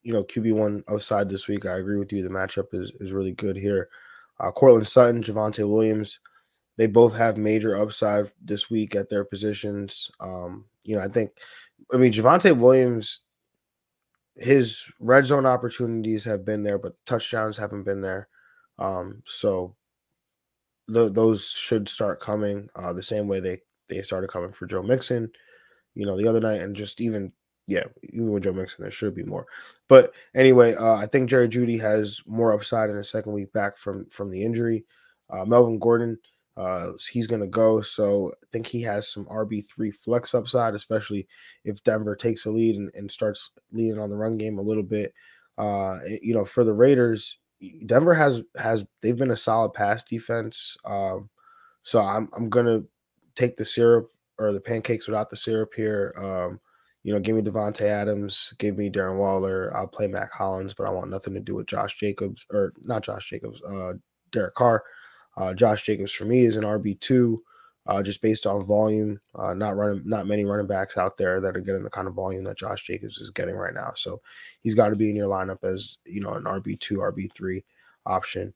[0.02, 1.66] you know, QB one outside this week.
[1.66, 2.22] I agree with you.
[2.22, 3.88] The matchup is is really good here.
[4.40, 6.18] Uh, Courtland Sutton, Javonte Williams,
[6.76, 10.10] they both have major upside this week at their positions.
[10.20, 11.30] Um, you know, I think,
[11.92, 13.20] I mean, Javonte Williams,
[14.36, 18.28] his red zone opportunities have been there, but touchdowns haven't been there.
[18.78, 19.76] Um, so
[20.88, 24.82] the, those should start coming uh, the same way they they started coming for Joe
[24.82, 25.30] Mixon,
[25.94, 27.32] you know, the other night, and just even
[27.66, 29.46] yeah, even with Joe Mixon, there should be more.
[29.88, 33.76] But anyway, uh, I think Jerry Jeudy has more upside in the second week back
[33.76, 34.84] from from the injury.
[35.30, 36.18] Uh, Melvin Gordon,
[36.56, 40.74] uh, he's going to go, so I think he has some RB three flex upside,
[40.74, 41.26] especially
[41.64, 44.82] if Denver takes a lead and, and starts leading on the run game a little
[44.82, 45.14] bit.
[45.56, 47.38] Uh, you know, for the Raiders,
[47.86, 50.76] Denver has has they've been a solid pass defense.
[50.84, 51.30] Um,
[51.82, 52.82] so I'm I'm gonna
[53.36, 56.12] take the syrup or the pancakes without the syrup here.
[56.18, 56.60] Um,
[57.04, 59.76] you know, give me Davante Adams, give me Darren Waller.
[59.76, 63.02] I'll play Mack Hollins, but I want nothing to do with Josh Jacobs or not
[63.02, 63.94] Josh Jacobs, uh,
[64.30, 64.84] Derek Carr.
[65.36, 67.42] Uh, Josh Jacobs for me is an RB two,
[67.86, 69.20] uh, just based on volume.
[69.34, 72.14] Uh, not running, not many running backs out there that are getting the kind of
[72.14, 73.92] volume that Josh Jacobs is getting right now.
[73.96, 74.20] So
[74.60, 77.64] he's got to be in your lineup as you know an RB two, RB three
[78.06, 78.54] option.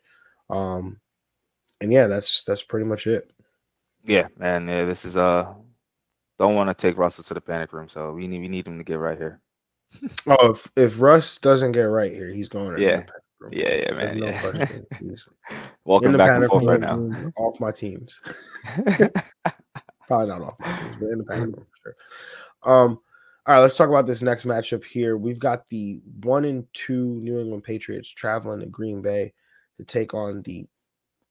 [0.50, 1.00] Um,
[1.80, 3.32] and yeah, that's that's pretty much it.
[4.04, 4.68] Yeah, man.
[4.68, 5.52] Yeah, this is uh
[6.38, 8.79] don't want to take Russell to the panic room, so we need we need him
[8.79, 9.40] to get right here.
[10.27, 12.79] oh, if if Russ doesn't get right here, he's going.
[12.79, 13.05] Yeah.
[13.53, 14.18] Yeah, yeah, man.
[14.18, 14.66] No yeah.
[15.85, 17.11] Welcome back and forth right now.
[17.37, 18.20] Off my teams.
[20.09, 21.94] Probably not off my teams, but in the panic room for
[22.62, 22.72] sure.
[22.72, 23.01] Um,
[23.46, 25.16] all right, let's talk about this next matchup here.
[25.16, 29.35] We've got the one and two New England Patriots traveling to Green Bay
[29.79, 30.66] to take on the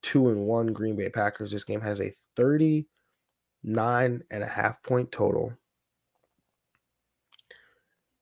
[0.01, 1.51] two and one Green Bay Packers.
[1.51, 2.13] This game has a
[3.65, 5.53] 39 and a half point total.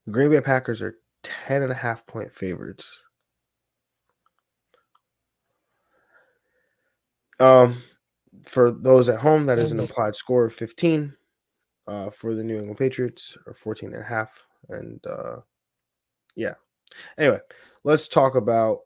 [0.05, 3.01] The Green Bay Packers are 10 and a half point favorites.
[7.39, 7.83] Um,
[8.47, 11.13] for those at home, that is an implied score of 15
[11.87, 14.45] uh, for the New England Patriots, or 14 and a half.
[14.69, 15.37] And uh,
[16.35, 16.53] yeah.
[17.17, 17.39] Anyway,
[17.83, 18.79] let's talk about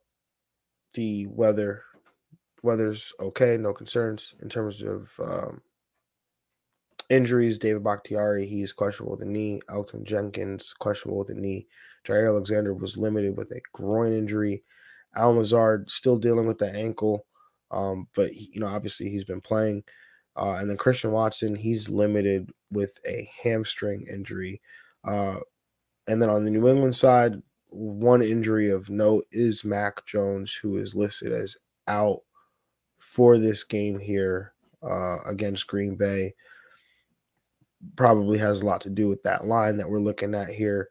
[0.94, 1.84] the weather
[2.64, 5.62] weather's okay, no concerns in terms of um,
[7.10, 7.58] injuries.
[7.58, 9.62] David Bakhtiari, he's questionable with a knee.
[9.70, 11.68] Elgton Jenkins, questionable with a knee.
[12.06, 14.64] Jaire Alexander was limited with a groin injury.
[15.16, 17.26] Al Lazard still dealing with the ankle,
[17.72, 19.84] um, but you know obviously he's been playing.
[20.36, 24.62] Uh, and then Christian Watson, he's limited with a hamstring injury.
[25.04, 25.38] Uh,
[26.08, 30.78] and then on the New England side, one injury of note is Mac Jones, who
[30.78, 32.22] is listed as out
[33.00, 36.34] for this game here uh, against Green Bay
[37.96, 40.90] probably has a lot to do with that line that we're looking at here.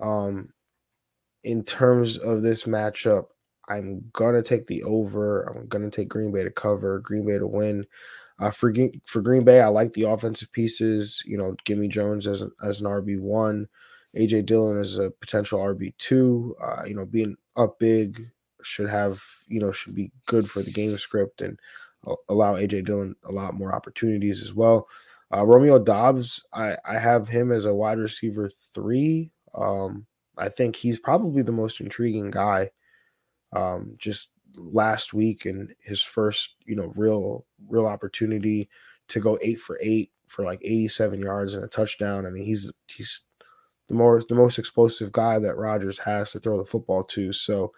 [0.00, 0.50] Um,
[1.42, 3.26] in terms of this matchup,
[3.68, 5.42] I'm gonna take the over.
[5.42, 7.86] I'm gonna take Green Bay to cover, Green Bay to win.
[8.40, 8.72] Uh, for
[9.04, 11.22] for Green Bay, I like the offensive pieces.
[11.24, 13.68] You know, give me Jones as as an RB one,
[14.16, 16.56] AJ Dillon as a potential RB two.
[16.62, 18.30] Uh, you know, being up big,
[18.62, 21.58] should have, you know, should be good for the game script and
[22.28, 24.88] allow AJ Dillon a lot more opportunities as well.
[25.34, 29.32] Uh, Romeo Doubs, I, I have him as a wide receiver three.
[29.54, 30.06] Um,
[30.38, 32.70] I think he's probably the most intriguing guy.
[33.52, 38.68] Um, just last week and his first, you know, real real opportunity
[39.08, 42.26] to go eight for eight for like 87 yards and a touchdown.
[42.26, 43.22] I mean, he's he's
[43.88, 47.32] the more the most explosive guy that Rodgers has to throw the football to.
[47.32, 47.72] So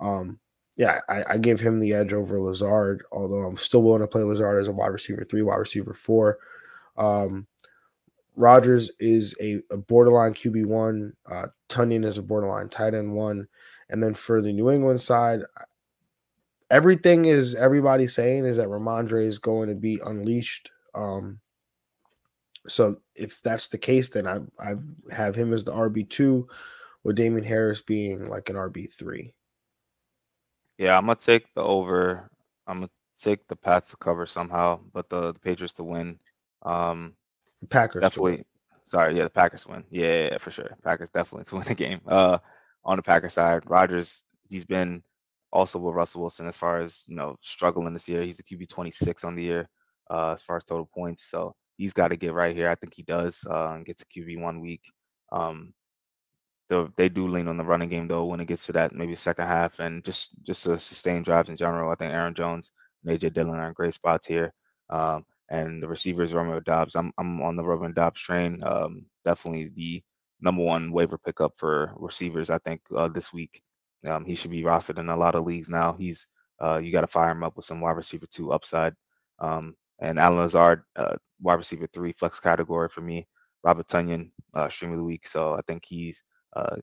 [0.00, 0.38] um,
[0.76, 4.22] yeah, I, I give him the edge over Lazard, although I'm still willing to play
[4.22, 6.38] Lazard as a wide receiver three, wide receiver four.
[6.96, 7.46] Um,
[8.36, 11.14] Rodgers is a, a borderline QB one.
[11.30, 13.48] Uh, Tonyan is a borderline tight end one.
[13.88, 15.40] And then for the New England side,
[16.70, 20.70] everything is everybody saying is that Rhamondre is going to be unleashed.
[20.94, 21.40] Um,
[22.68, 24.74] so if that's the case, then I I
[25.12, 26.48] have him as the RB two,
[27.04, 29.32] with Damien Harris being like an RB three.
[30.78, 32.28] Yeah, I'm gonna take the over.
[32.66, 36.18] I'm gonna take the Pats to cover somehow, but the, the Patriots to win.
[36.66, 37.14] Um,
[37.70, 38.44] Packers definitely.
[38.84, 39.84] Sorry, yeah, the Packers win.
[39.90, 40.76] Yeah, yeah, for sure.
[40.84, 42.00] Packers definitely to win the game.
[42.06, 42.38] Uh,
[42.84, 45.02] on the Packers side, Rodgers, he's been
[45.52, 48.22] also with Russell Wilson as far as you know struggling this year.
[48.22, 49.68] He's the QB 26 on the year
[50.10, 51.24] uh, as far as total points.
[51.30, 52.68] So he's got to get right here.
[52.68, 54.82] I think he does uh, and gets a QB one week.
[55.32, 55.72] Um,
[56.68, 59.14] though they do lean on the running game though when it gets to that maybe
[59.14, 61.90] second half and just just to sustain drives in general.
[61.90, 62.72] I think Aaron Jones
[63.04, 64.52] and AJ Dillon are in great spots here.
[64.90, 66.96] Um, and the receivers Romeo Doubs.
[66.96, 68.62] I'm I'm on the Romeo Doubs train.
[68.64, 70.02] Um, definitely the
[70.40, 72.50] number one waiver pickup for receivers.
[72.50, 73.62] I think uh, this week.
[74.06, 75.94] Um, he should be rostered in a lot of leagues now.
[75.94, 76.28] He's
[76.62, 78.94] uh, you got to fire him up with some wide receiver two upside.
[79.38, 83.26] Um, and Allen Lazard, uh, wide receiver three flex category for me.
[83.64, 85.26] Robert Tonyan, uh, stream of the week.
[85.26, 86.22] So I think he's
[86.54, 86.76] uh,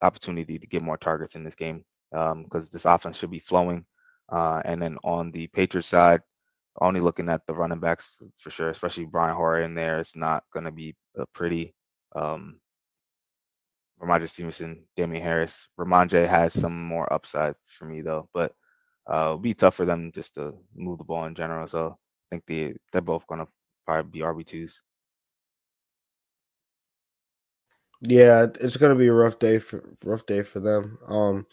[0.00, 3.84] opportunity to get more targets in this game because um, this offense should be flowing.
[4.30, 6.22] Uh, and then on the Patriots side,
[6.80, 10.00] only looking at the running backs for, for sure, especially Brian Hoyer in there.
[10.00, 11.74] It's not going to be a pretty.
[12.14, 12.60] Um,
[14.02, 15.68] Rhamondre Stevenson, Damien Harris.
[15.78, 18.52] Rhamondre has some more upside for me though, but
[19.10, 21.68] uh, it'll be tough for them just to move the ball in general.
[21.68, 23.46] So I think they they're both gonna
[23.86, 24.80] probably be RB twos.
[28.00, 30.98] Yeah, it's gonna be a rough day for rough day for them.
[31.06, 31.46] Um,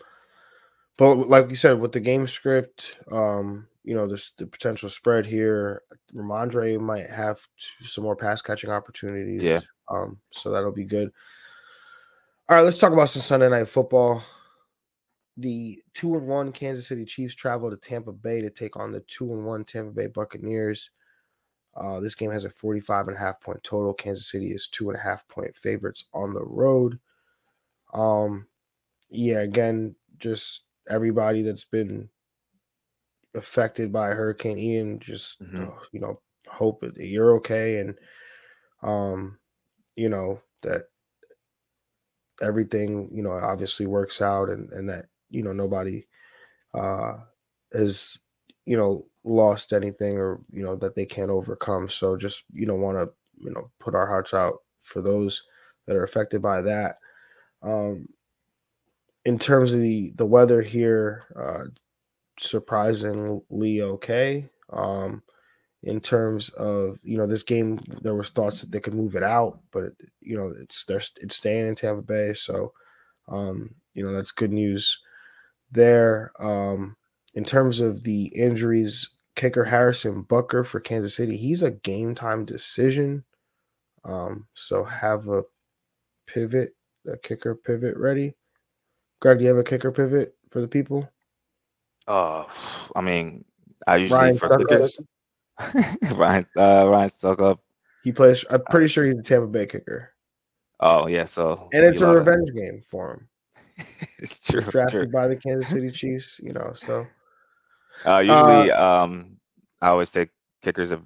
[0.97, 5.25] but like you said, with the game script, um, you know, there's the potential spread
[5.25, 5.83] here.
[6.13, 7.39] Rhamondre might have
[7.83, 9.41] some more pass catching opportunities.
[9.41, 9.61] Yeah.
[9.89, 11.11] Um, so that'll be good.
[12.47, 14.23] All right, let's talk about some Sunday night football.
[15.37, 19.01] The two and one Kansas City Chiefs travel to Tampa Bay to take on the
[19.01, 20.89] two and one Tampa Bay Buccaneers.
[21.75, 23.93] Uh, this game has a 45 and a half point total.
[23.93, 26.99] Kansas City is two and a half point favorites on the road.
[27.93, 28.47] Um,
[29.09, 32.09] yeah, again, just everybody that's been
[33.35, 35.63] affected by Hurricane Ian, just mm-hmm.
[35.63, 37.95] uh, you know, hope that you're okay and
[38.81, 39.37] um,
[39.95, 40.83] you know, that
[42.41, 46.05] everything, you know, obviously works out and and that, you know, nobody
[46.73, 47.13] uh
[47.71, 48.19] is,
[48.65, 51.89] you know, lost anything or you know that they can't overcome.
[51.89, 55.43] So just you know want to you know put our hearts out for those
[55.87, 56.97] that are affected by that.
[57.61, 58.07] Um,
[59.25, 61.69] in terms of the the weather here, uh,
[62.39, 64.49] surprisingly okay.
[64.71, 65.23] Um,
[65.83, 69.23] in terms of you know this game, there was thoughts that they could move it
[69.23, 72.73] out, but you know it's they're it's staying in Tampa Bay, so
[73.29, 74.99] um, you know that's good news
[75.71, 76.31] there.
[76.39, 76.97] Um,
[77.35, 82.45] in terms of the injuries, kicker Harrison Butker for Kansas City, he's a game time
[82.45, 83.23] decision.
[84.03, 85.43] Um, so have a
[86.27, 86.75] pivot,
[87.07, 88.35] a kicker pivot ready.
[89.21, 91.09] Greg, do you have a kicker pivot for the people?
[92.09, 92.43] Uh,
[92.95, 93.45] I mean,
[93.87, 94.99] I usually Ryan for kickers.
[96.15, 97.55] Ryan, uh, Ryan.
[98.03, 98.43] He plays.
[98.49, 100.13] I'm pretty sure he's a Tampa Bay kicker.
[100.79, 103.29] Oh yeah, so and it's a revenge game for him.
[104.17, 104.61] it's true.
[104.61, 105.11] He's drafted true.
[105.11, 106.71] by the Kansas City Chiefs, you know.
[106.73, 107.05] So
[108.05, 109.37] uh, usually, uh, um,
[109.81, 110.29] I always take
[110.61, 111.01] kickers of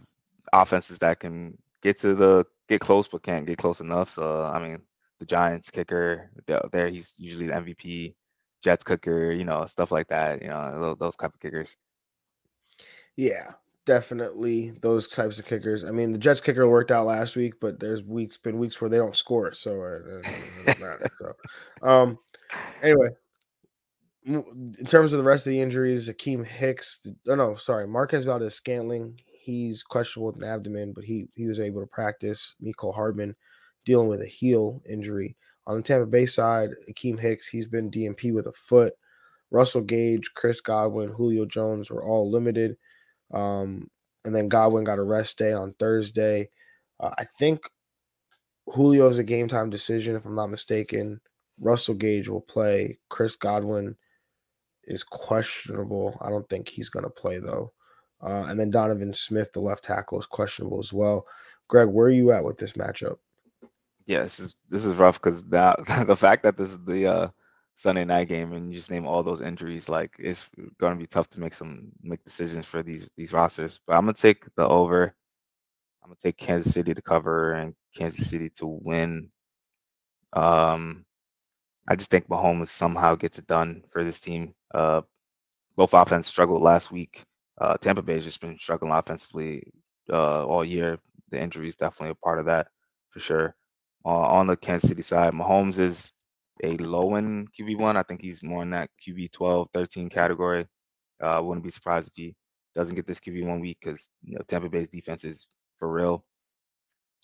[0.54, 4.14] offenses that can get to the get close but can't get close enough.
[4.14, 4.80] So I mean,
[5.20, 6.30] the Giants kicker
[6.72, 8.14] there, he's usually the MVP.
[8.64, 10.42] Jets kicker, you know, stuff like that.
[10.42, 11.76] You know, those, those type of kickers.
[13.16, 13.52] Yeah,
[13.86, 15.84] definitely those types of kickers.
[15.84, 18.90] I mean, the Jets kicker worked out last week, but there's weeks been weeks where
[18.90, 20.26] they don't score, so it,
[20.68, 21.08] it matter.
[21.20, 22.18] so, um,
[22.82, 23.10] anyway,
[24.26, 28.56] in terms of the rest of the injuries, Akiem Hicks, oh no, sorry, Marquez Valdes
[28.56, 32.54] Scantling, he's questionable with an abdomen, but he he was able to practice.
[32.64, 33.36] Mecole Hardman
[33.86, 35.36] dealing with a heel injury.
[35.66, 38.94] On the Tampa Bay side, Akiem Hicks, he's been DNP with a foot.
[39.52, 42.76] Russell Gage, Chris Godwin, Julio Jones were all limited.
[43.34, 43.90] Um,
[44.26, 46.50] and then Godwin got a rest day on Thursday.
[47.00, 47.62] Uh, I think
[48.68, 51.22] Julio is a game time decision, if I'm not mistaken.
[51.60, 52.98] Russell Gage will play.
[53.10, 53.96] Chris Godwin
[54.86, 56.18] is questionable.
[56.22, 57.72] I don't think he's going to play though.
[58.22, 61.26] Uh, and then Donovan Smith, the left tackle, is questionable as well.
[61.68, 63.18] Greg, where are you at with this matchup?
[64.06, 67.28] Yeah, this is this is rough because that the fact that this is the uh,
[67.76, 70.48] Sunday night game and you just name all those injuries, like it's
[70.80, 73.80] going to be tough to make some make decisions for these these rosters.
[73.88, 75.14] But I'm gonna take the over.
[76.04, 79.30] I'm gonna take Kansas City to cover and Kansas City to win.
[80.34, 81.06] Um,
[81.88, 84.54] I just think Mahomes somehow gets it done for this team.
[84.74, 85.02] Uh,
[85.76, 87.24] both offense struggled last week.
[87.60, 89.64] Uh, Tampa Bay has just been struggling offensively
[90.12, 91.00] uh, all year.
[91.32, 92.68] The injury is definitely a part of that
[93.12, 93.56] for sure.
[94.06, 96.12] Uh, on the Kansas City side, Mahomes is
[96.64, 97.96] a low end QB1.
[97.96, 100.68] I think he's more in that QB 12, 13 category.
[101.22, 102.36] Uh, wouldn't be surprised if he
[102.76, 105.48] doesn't get this QB one week because you know Tampa Bay's defense is
[105.80, 106.26] for real.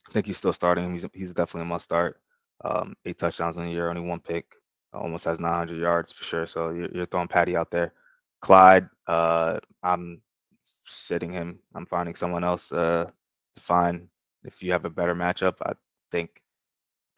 [0.08, 0.94] I think he's still starting.
[0.94, 2.22] He's he's definitely a must start.
[2.64, 4.46] Um, eight touchdowns in a year, only one pick.
[4.94, 6.48] Almost has 900 yards for sure.
[6.48, 7.94] So you're, you're throwing Patty out there.
[8.42, 10.22] Clyde, uh, I'm
[10.64, 11.60] sitting him.
[11.76, 13.06] I'm finding someone else uh,
[13.54, 14.08] to find.
[14.44, 15.74] If you have a better matchup, I
[16.12, 16.42] think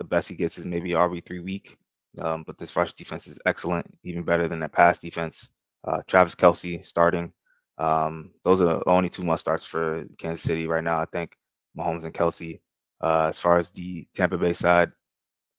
[0.01, 1.77] the best he gets is maybe RB three week.
[2.19, 5.49] Um, but this rush defense is excellent, even better than that pass defense.
[5.87, 7.31] Uh, Travis Kelce starting.
[7.77, 10.99] Um, those are the only two must starts for Kansas City right now.
[10.99, 11.37] I think
[11.77, 12.61] Mahomes and Kelsey.
[13.01, 14.91] Uh, as far as the Tampa Bay side,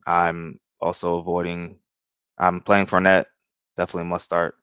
[0.07, 1.78] I'm also avoiding.
[2.38, 3.26] I'm playing Fournette,
[3.76, 4.57] definitely must start.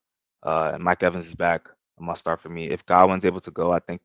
[0.46, 1.68] Uh, and Mike Evans is back,
[2.00, 2.70] a must start for me.
[2.70, 4.02] If Godwin's able to go, I think,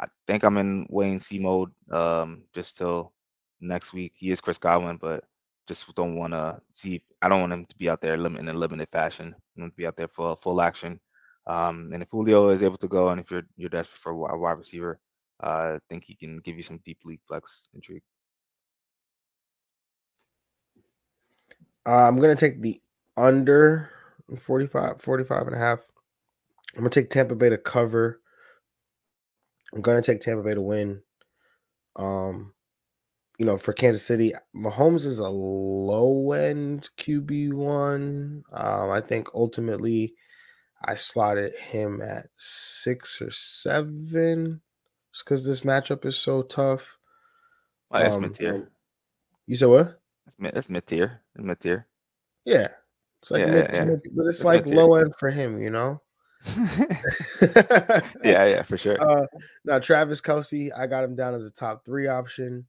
[0.00, 1.70] I think I'm in and see mode.
[1.92, 3.12] Um, just till
[3.60, 4.12] next week.
[4.16, 5.24] He is Chris Godwin, but
[5.66, 7.02] just don't want to see.
[7.22, 9.34] I don't want him to be out there in a limited fashion.
[9.36, 11.00] I want to be out there for full action.
[11.46, 14.38] Um, and if Julio is able to go, and if you're you're desperate for a
[14.38, 15.00] wide receiver,
[15.42, 18.02] uh, I think he can give you some deep league flex intrigue.
[21.86, 22.80] I'm going to take the
[23.16, 23.90] under
[24.38, 25.80] 45, 45 and a half.
[26.74, 28.20] I'm going to take Tampa Bay to cover.
[29.72, 31.02] I'm going to take Tampa Bay to win.
[31.96, 32.52] Um,
[33.38, 38.42] you know, for Kansas City, Mahomes is a low end QB one.
[38.52, 40.14] Um, I think ultimately
[40.84, 44.60] I slotted him at six or seven
[45.12, 46.98] just because this matchup is so tough.
[47.92, 48.68] Oh, that's um, mid tier.
[49.46, 50.00] You said what?
[50.38, 51.22] That's mid, tier.
[51.36, 51.86] Mid tier.
[52.44, 52.68] Yeah.
[53.22, 55.70] It's like yeah, mid, yeah, mid, but it's, it's like low end for him, you
[55.70, 56.00] know.
[58.22, 58.96] yeah, yeah, for sure.
[59.08, 59.26] Uh,
[59.64, 62.66] now Travis Kelce, I got him down as a top three option.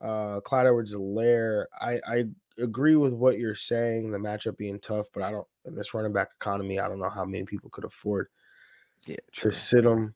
[0.00, 2.24] Uh, Clyde Edwards-Helaire, I I
[2.58, 6.12] agree with what you're saying, the matchup being tough, but I don't in this running
[6.12, 8.28] back economy, I don't know how many people could afford
[9.06, 10.14] yeah, to sit him.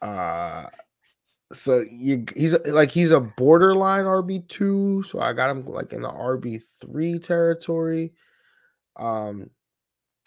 [0.00, 0.66] Uh
[1.52, 6.02] so you he's like he's a borderline RB two, so I got him like in
[6.02, 8.12] the RB three territory.
[8.96, 9.50] Um,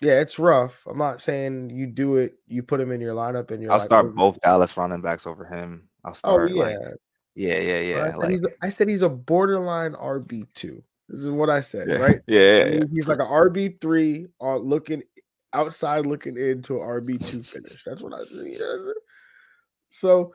[0.02, 0.86] yeah, it's rough.
[0.88, 3.72] I'm not saying you do it, you put him in your lineup, and you're.
[3.72, 5.88] I'll like, start both Dallas running backs over him.
[6.06, 6.52] I'll oh, start.
[6.52, 6.78] Oh yeah, like,
[7.38, 7.98] yeah, yeah, yeah.
[7.98, 10.84] I, like, said I said he's a borderline RB two.
[11.08, 12.20] This is what I said, yeah, right?
[12.28, 12.84] Yeah, yeah.
[12.92, 15.04] He's like a RB three, on looking
[15.54, 17.84] outside, looking into a RB two finish.
[17.84, 18.24] That's what I.
[18.32, 18.94] You know,
[19.92, 20.34] so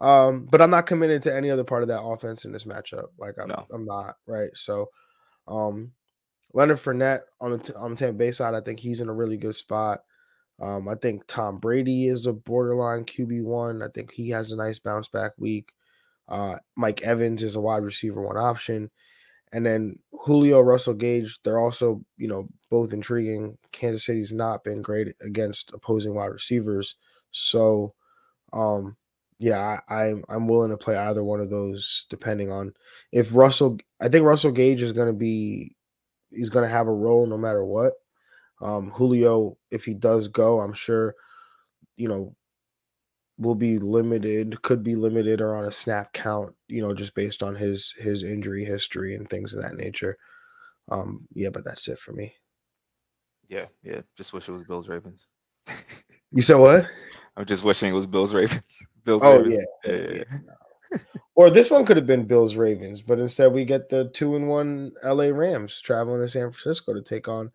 [0.00, 3.08] um, but I'm not committed to any other part of that offense in this matchup.
[3.18, 3.66] Like I'm, no.
[3.72, 4.50] I'm not right.
[4.54, 4.90] So,
[5.46, 5.92] um,
[6.52, 9.36] Leonard Fournette on the on the Tampa Bay side, I think he's in a really
[9.36, 10.00] good spot.
[10.60, 13.82] Um, I think Tom Brady is a borderline QB one.
[13.82, 15.72] I think he has a nice bounce back week.
[16.30, 18.90] Uh, Mike Evans is a wide receiver one option,
[19.52, 21.38] and then Julio Russell Gage.
[21.44, 23.58] They're also you know both intriguing.
[23.72, 26.94] Kansas City's not been great against opposing wide receivers,
[27.30, 27.94] so
[28.52, 28.96] um,
[29.38, 32.74] yeah, I, I'm I'm willing to play either one of those depending on
[33.10, 33.78] if Russell.
[34.00, 35.74] I think Russell Gage is to be
[36.30, 37.94] he's to have a role no matter what.
[38.60, 41.14] Um, Julio, if he does go, I'm sure,
[41.96, 42.36] you know,
[43.40, 47.42] will be limited, could be limited or on a snap count, you know, just based
[47.42, 50.16] on his his injury history and things of that nature.
[50.90, 52.34] Um, yeah, but that's it for me.
[53.48, 54.02] Yeah, yeah.
[54.16, 55.26] Just wish it was Bills Ravens.
[56.32, 56.86] you said what?
[57.36, 58.62] I'm just wishing it was Bills Ravens.
[59.04, 59.22] Bills.
[59.24, 59.64] Oh Ravens.
[59.84, 59.92] yeah.
[59.92, 60.22] yeah, yeah.
[60.92, 60.98] yeah.
[61.34, 64.48] or this one could have been Bills Ravens, but instead we get the two and
[64.48, 67.50] one LA Rams traveling to San Francisco to take on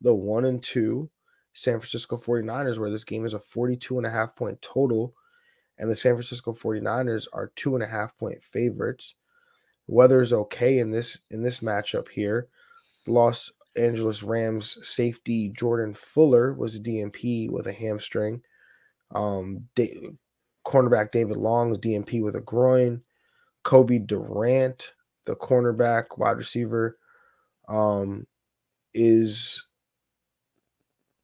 [0.00, 1.08] the one and two
[1.52, 5.14] San Francisco 49ers, where this game is a 42 and a half point total.
[5.78, 9.14] And the San Francisco 49ers are two and a half point favorites.
[9.86, 12.48] Weather is okay in this in this matchup here.
[13.06, 18.42] Los Angeles Rams safety Jordan Fuller was DNP with a hamstring.
[19.14, 19.68] Um,
[20.66, 23.02] cornerback David Long Long's DNP with a groin.
[23.62, 26.98] Cobie Durant, the cornerback wide receiver,
[27.68, 28.26] um,
[28.94, 29.64] is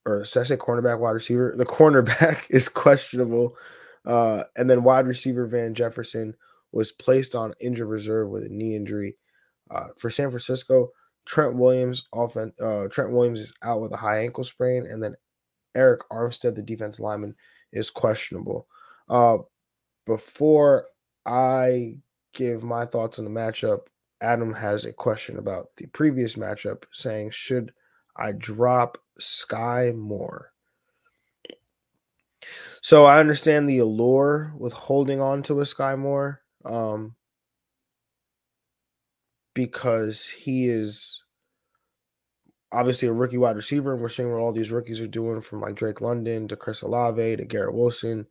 [0.07, 1.55] or should I say cornerback wide receiver?
[1.57, 3.57] The cornerback is questionable.
[4.05, 6.35] Uh, and then wide receiver Van Jefferson
[6.73, 9.17] was placed on injured reserve with a knee injury.
[9.71, 10.91] Uh, for San Francisco,
[11.25, 15.15] Trent Williams often uh, Trent Williams is out with a high ankle sprain, and then
[15.77, 17.35] Arik Armstead, the defense lineman,
[17.73, 18.67] is questionable.
[19.09, 19.39] Uh,
[20.07, 20.87] before
[21.27, 21.97] I
[22.35, 23.87] give my thoughts on the matchup,
[24.21, 27.73] Adam has a question about the previous matchup, saying, Should
[28.17, 30.53] I drop Skyy Moore?
[32.85, 37.17] So I understand the allure with holding on to a Skyy Moore um,
[39.55, 41.23] because he is
[42.71, 45.63] obviously a rookie wide receiver, and we're seeing what all these rookies are doing from
[45.63, 48.27] like Drake London to Chris Olave to Garrett Wilson.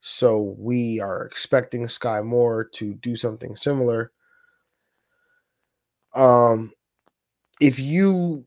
[0.00, 4.10] So we are expecting Skyy Moore to do something similar.
[6.12, 6.72] Um,
[7.60, 8.46] if you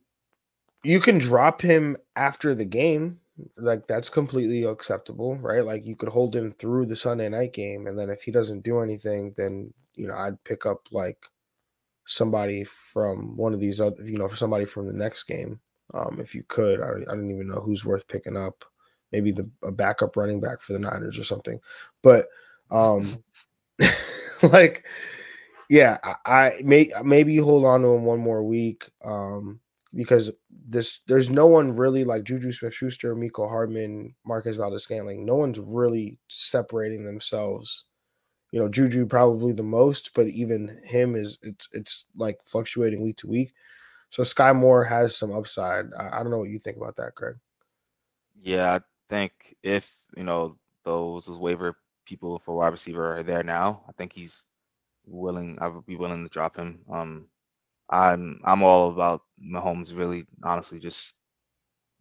[0.83, 3.21] you can drop him after the game,
[3.57, 5.65] like that's completely acceptable, right?
[5.65, 8.63] Like you could hold him through the Sunday night game, and then if he doesn't
[8.63, 11.17] do anything, then you know I'd pick up like
[12.05, 15.59] somebody from one of these other, you know, for somebody from the next game.
[15.93, 18.65] Um, if you could, I, I don't even know who's worth picking up.
[19.11, 21.59] Maybe the a backup running back for the Niners or something.
[22.03, 22.27] But
[22.71, 23.23] um,
[24.43, 24.85] like,
[25.69, 28.85] yeah, I, I may maybe hold on to him one more week.
[29.03, 29.59] Um,
[29.93, 30.29] because
[30.67, 35.25] this there's no one really like Juju Smith Schuster, Mecole Hardman, Marcus Valdes-Scantling.
[35.25, 37.85] No one's really separating themselves.
[38.51, 43.17] You know, Juju probably the most, but even him is it's it's like fluctuating week
[43.17, 43.53] to week.
[44.09, 45.85] So Skyy Moore has some upside.
[45.97, 47.35] I, I don't know what you think about that, Craig.
[48.41, 48.79] Yeah, I
[49.09, 51.75] think if you know those those waiver
[52.05, 54.43] people for wide receiver are there now, I think he's
[55.05, 55.57] willing.
[55.61, 56.79] I would be willing to drop him.
[56.91, 57.25] Um,
[57.89, 61.13] I'm I'm all about Mahomes really honestly just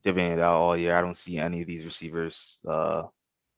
[0.04, 0.96] divvying it out all year.
[0.96, 3.04] I don't see any of these receivers uh,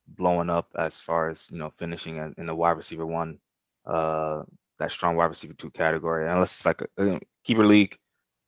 [0.06, 3.38] blowing up as far as you know finishing in, the wide receiver one,
[3.86, 4.42] uh,
[4.78, 6.28] that strong wide receiver two category.
[6.28, 7.98] Unless it's like a, a keeper league,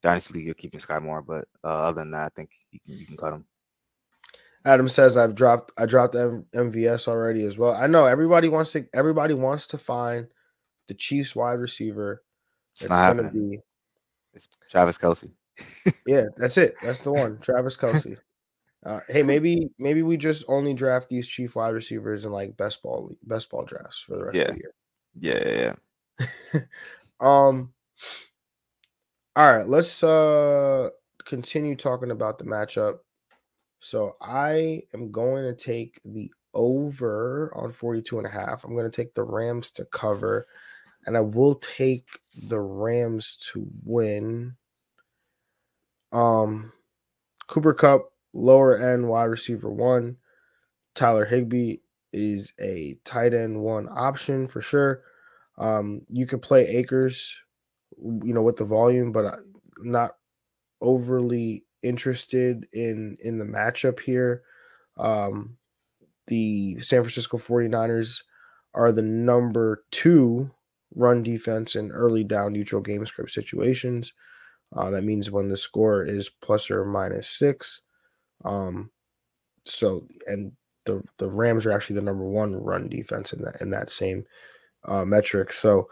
[0.03, 1.23] dynasty league, you're keeping Skyy Moore.
[1.23, 3.45] But uh, other than that, I think you can you can cut him.
[4.65, 7.75] Adam says I've dropped I dropped M- MVS already as well.
[7.75, 10.29] I know everybody wants to everybody wants to find
[10.89, 12.23] the Chiefs wide receiver.
[12.75, 13.59] It's, it's gonna be
[14.35, 15.31] it's Travis Kelce.
[16.07, 16.75] yeah, that's it.
[16.83, 17.39] That's the one.
[17.39, 18.17] Travis Kelce.
[18.85, 22.83] Uh, hey, maybe maybe we just only draft these chief wide receivers in like best
[22.83, 24.43] ball best ball drafts for the rest yeah.
[24.43, 24.75] of the year.
[25.15, 26.27] Yeah, yeah,
[26.57, 26.61] yeah.
[27.21, 27.73] um.
[29.37, 30.91] All right, let's uh
[31.25, 32.99] continue talking about the matchup.
[33.79, 38.65] So I am going to take the over on 42 and a half.
[38.65, 40.47] I'm going to take the Rams to cover
[41.07, 42.07] and I will take
[42.49, 44.57] the Rams to win.
[46.13, 46.73] Um,
[47.47, 50.17] Cooper Kupp, lower end wide receiver one.
[50.95, 51.79] Tyler Higbee
[52.13, 55.03] is a tight end one option for sure.
[55.59, 57.39] Um, you can play Akers,
[57.99, 60.13] you know, with the volume, but I'm not
[60.81, 64.43] overly interested in in the matchup here.
[64.99, 65.57] Um,
[66.27, 68.23] the San Francisco 49ers
[68.75, 70.51] are the number two
[70.95, 74.13] run defense in early down neutral game script situations.
[74.75, 77.83] Uh, that means when the score is plus or minus six.
[78.45, 78.91] Um,
[79.65, 80.53] so and
[80.85, 84.25] the the Rams are actually the number one run defense in that in that same
[84.85, 85.53] uh, metric.
[85.53, 85.89] So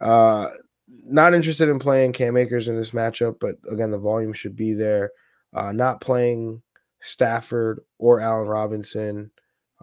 [0.00, 0.48] uh,
[0.88, 4.74] not interested in playing Cam Akers in this matchup, but again the volume should be
[4.74, 5.10] there.
[5.54, 6.62] Uh, not playing
[7.00, 9.30] Stafford or Allen Robinson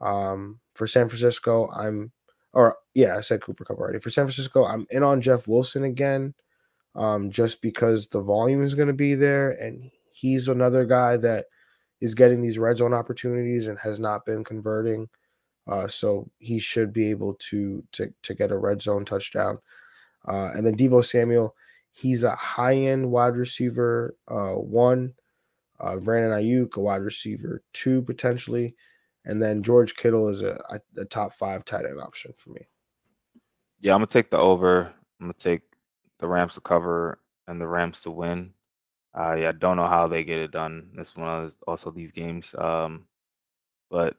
[0.02, 1.70] um, for San Francisco.
[1.72, 2.12] I'm
[2.56, 4.00] or yeah, I said Cooper Kupp already.
[4.00, 6.34] For San Francisco, I'm in on Jeff Wilson again,
[6.96, 11.46] um, just because the volume is going to be there, and he's another guy that
[12.00, 15.10] is getting these red zone opportunities and has not been converting.
[15.68, 19.60] Uh, so he should be able to to to get a red zone touchdown.
[20.28, 21.56] Uh, and then Deebo Samuel,
[21.92, 25.14] he's a high end wide receiver uh, one.
[25.78, 28.76] Uh, Brandon Aiyuk, a wide receiver two potentially.
[29.26, 30.58] And then George Kittle is a,
[30.98, 32.62] a top five tight end option for me.
[33.82, 34.94] Yeah, I'm gonna take the over.
[35.20, 35.62] I'm gonna take
[36.20, 38.52] the Rams to cover and the Rams to win.
[39.18, 40.90] Uh, yeah, I don't know how they get it done.
[40.96, 42.54] This one of also these games.
[42.58, 43.06] Um,
[43.90, 44.16] but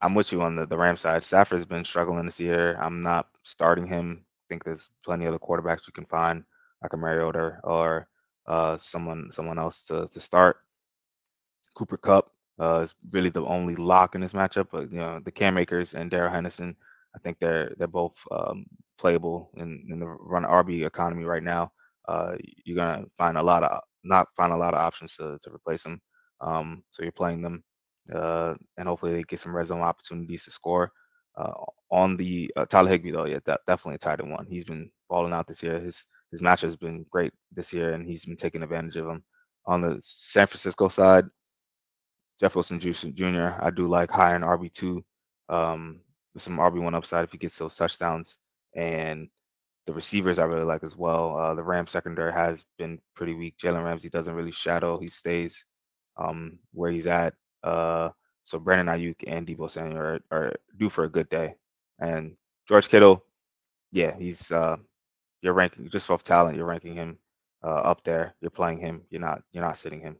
[0.00, 1.24] I'm with you on the, the Ram side.
[1.24, 2.76] Stafford's been struggling this year.
[2.80, 4.24] I'm not starting him.
[4.24, 6.44] I think there's plenty of other quarterbacks you can find,
[6.82, 8.08] like a Mariota or
[8.46, 10.58] uh, someone someone else to to start.
[11.74, 14.68] Cooper Kupp uh, is really the only lock in this matchup.
[14.72, 16.76] But you know, the Cam Akers and Darrell Henderson,
[17.14, 18.66] I think they're they're both um,
[18.98, 21.72] playable in, in the run RB economy right now.
[22.08, 22.32] Uh,
[22.64, 25.82] you're gonna find a lot of not find a lot of options to, to replace
[25.82, 26.00] them.
[26.40, 27.62] Um, so you're playing them,
[28.14, 30.92] uh, and hopefully they get some red zone opportunities to score.
[31.36, 31.52] Uh,
[31.90, 34.46] on the uh, Tyler Higbee though, yeah, that, definitely a tight end one.
[34.48, 35.78] He's been balling out this year.
[35.80, 39.22] His his match has been great this year, and he's been taking advantage of them.
[39.66, 41.26] On the San Francisco side,
[42.40, 43.50] Jeff Wilson Jr.
[43.60, 45.04] I do like high in RB two,
[45.48, 46.00] um,
[46.34, 48.36] with some RB one upside if he gets those touchdowns,
[48.74, 49.28] and
[49.86, 51.36] the receivers I really like as well.
[51.36, 53.56] Uh, the Rams secondary has been pretty weak.
[53.58, 55.64] Jalen Ramsey doesn't really shadow; he stays
[56.16, 57.34] um, where he's at.
[57.64, 58.10] Uh,
[58.44, 61.56] so Brandon Aiyuk and Deebo Samuel are, are due for a good day,
[61.98, 62.36] and
[62.68, 63.24] George Kittle,
[63.92, 64.76] yeah, he's uh,
[65.42, 66.56] you're ranking just off talent.
[66.56, 67.18] You're ranking him
[67.64, 69.02] uh, up there, you're playing him.
[69.10, 70.16] You're not you're not sitting him.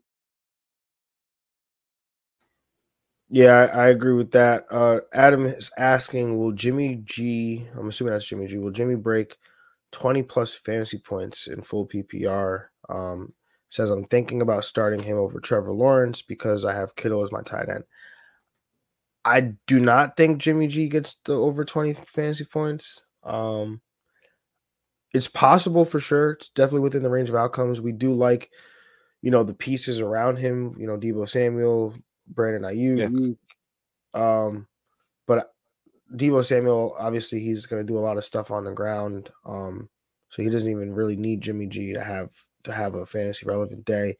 [3.30, 4.64] Yeah, I, I agree with that.
[4.70, 7.68] Uh, Adam is asking, will Jimmy G?
[7.76, 8.58] I'm assuming that's Jimmy G.
[8.58, 9.36] Will Jimmy break
[9.92, 12.66] 20 plus fantasy points in full PPR?
[12.88, 13.34] Um,
[13.68, 17.42] says I'm thinking about starting him over Trevor Lawrence because I have Kittle as my
[17.42, 17.84] tight end.
[19.24, 23.02] I do not think Jimmy G gets the over 20 fantasy points.
[23.22, 23.80] Um,
[25.12, 26.32] it's possible for sure.
[26.32, 27.80] It's definitely within the range of outcomes.
[27.80, 28.50] We do like,
[29.22, 30.76] you know, the pieces around him.
[30.78, 31.94] You know, Deebo Samuel,
[32.28, 33.36] Brandon Aiyuk.
[34.14, 34.44] Yeah.
[34.46, 34.66] Um,
[35.26, 35.52] but
[36.14, 39.30] Deebo Samuel, obviously, he's going to do a lot of stuff on the ground.
[39.44, 39.88] Um,
[40.30, 42.32] so he doesn't even really need Jimmy G to have
[42.64, 44.16] to have a fantasy relevant day.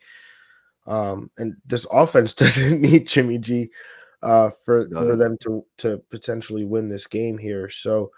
[0.87, 3.71] Um, and this offense doesn't need Jimmy G
[4.23, 7.69] uh, for for them to to potentially win this game here.
[7.69, 8.11] So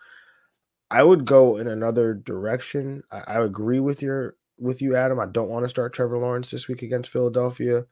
[0.90, 3.02] I would go in another direction.
[3.10, 5.18] I, I agree with your with you, Adam.
[5.18, 7.84] I don't want to start Trevor Lawrence this week against Philadelphia,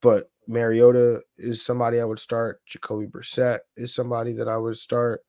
[0.00, 2.60] but Mariota is somebody I would start.
[2.66, 5.22] Jacoby Brissett is somebody that I would start.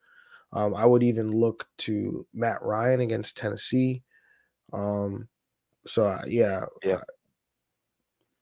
[0.54, 4.04] Um, I would even look to Matt Ryan against Tennessee.
[4.74, 5.30] Um,
[5.86, 6.96] so uh, yeah, yeah.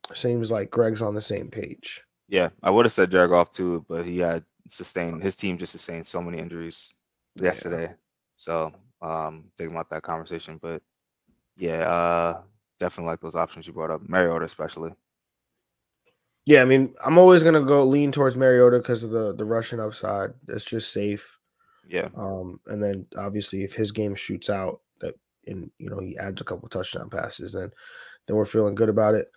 [0.09, 2.03] Uh, seems like Greg's on the same page.
[2.27, 5.71] Yeah, I would have said Jared Goff too, but he had sustained his team just
[5.71, 6.93] sustained so many injuries
[7.35, 7.83] yesterday.
[7.83, 7.93] Yeah.
[8.37, 10.59] So um thinking about that conversation.
[10.61, 10.81] But
[11.57, 12.41] yeah, uh
[12.79, 14.07] definitely like those options you brought up.
[14.07, 14.91] Mariota especially.
[16.49, 19.79] Yeah, I mean, I'm always gonna go lean towards Mariota because of the the Russian
[19.79, 20.31] upside.
[20.47, 21.37] It's just safe.
[21.87, 22.09] Yeah.
[22.17, 25.13] Um, and then obviously if his game shoots out that
[25.45, 27.69] and you know he adds a couple touchdown passes, then
[28.25, 29.27] then we're feeling good about it.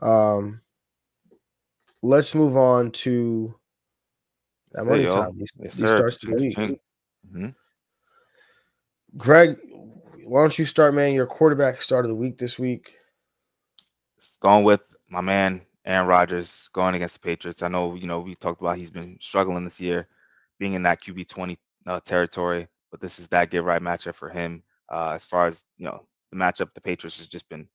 [0.00, 0.62] Um
[2.02, 3.54] let's move on to
[4.72, 5.38] that money time.
[5.38, 6.56] These, these starts the week.
[6.56, 7.50] Mm-hmm.
[9.16, 9.58] Greg,
[10.24, 11.12] why don't you start, man?
[11.12, 12.96] Your quarterback start of the week this week.
[14.16, 17.62] It's Going with my man Aaron Rodgers going against the Patriots.
[17.62, 20.08] I know, you know, we talked about he's been struggling this year,
[20.58, 24.28] being in that QB twenty uh, territory, but this is that get right matchup for
[24.28, 24.62] him.
[24.92, 27.66] Uh, as far as you know, the matchup, the Patriots has just been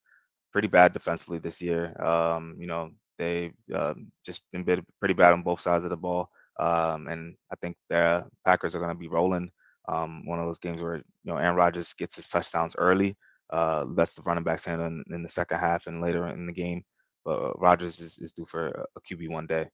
[0.51, 1.99] pretty bad defensively this year.
[2.01, 6.29] Um, you know, They've um, just been pretty bad on both sides of the ball.
[6.59, 9.51] Um, and I think the Packers are going to be rolling.
[9.87, 13.15] Um, one of those games where you know Aaron Rodgers gets his touchdowns early,
[13.51, 16.51] uh, lets the running backs handle in, in, the second half and later in the
[16.51, 16.83] game.
[17.27, 19.67] But Rodgers is, is due for a QB one day.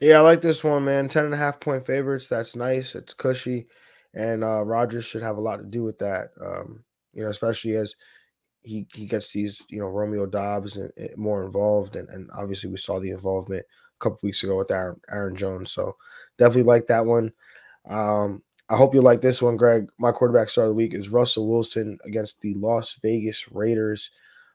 [0.00, 1.08] Yeah, I like this one, man.
[1.08, 2.26] 10 and a half point favorites.
[2.26, 2.96] That's nice.
[2.96, 3.68] It's cushy.
[4.12, 6.30] And uh Rodgers should have a lot to do with that.
[6.44, 6.82] Um,
[7.14, 7.94] you know, especially as
[8.62, 12.68] he he gets these you know Romeo Doubs and, and more involved, and, and obviously
[12.68, 15.70] we saw the involvement a couple weeks ago with Aaron, Aaron Jones.
[15.70, 15.96] So
[16.38, 17.32] definitely like that one.
[17.88, 19.88] Um, I hope you like this one, Greg.
[19.96, 24.10] My quarterback start of the week is Russell Wilson against the Las Vegas Raiders.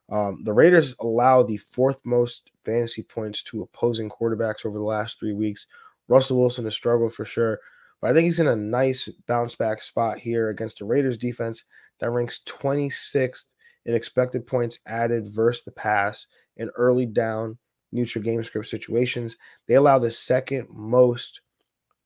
[0.10, 5.20] Um, the Raiders allow the fourth most fantasy points to opposing quarterbacks over the last
[5.20, 5.66] three weeks.
[6.08, 7.60] Russell Wilson has struggled for sure,
[8.02, 11.64] but I think he's in a nice bounce back spot here against the Raiders defense
[12.00, 13.46] that ranks 26th
[13.86, 16.28] in expected points added versus the pass
[16.58, 17.58] in early down
[17.92, 19.38] neutral game script situations.
[19.68, 21.42] They allow the second most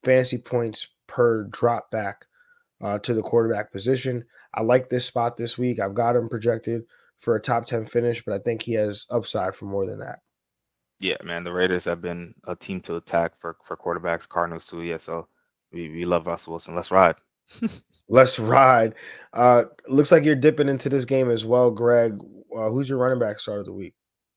[0.04, 2.26] fantasy points per drop back
[2.82, 4.24] uh, to the quarterback position.
[4.54, 5.80] I like this spot this week.
[5.80, 6.84] I've got him projected
[7.20, 10.20] for a top 10 finish, but I think he has upside for more than that.
[11.00, 11.44] Yeah, man.
[11.44, 14.82] The Raiders have been a team to attack for, for quarterbacks, Cardinals too.
[14.82, 15.28] Yeah, so
[15.72, 16.76] we, we love Russell Wilson.
[16.76, 17.16] Let's ride.
[18.10, 18.96] Let's ride.
[19.34, 22.20] Uh, looks like you're dipping into this game as well, Greg.
[22.56, 23.94] Uh, who's your running back start of the week?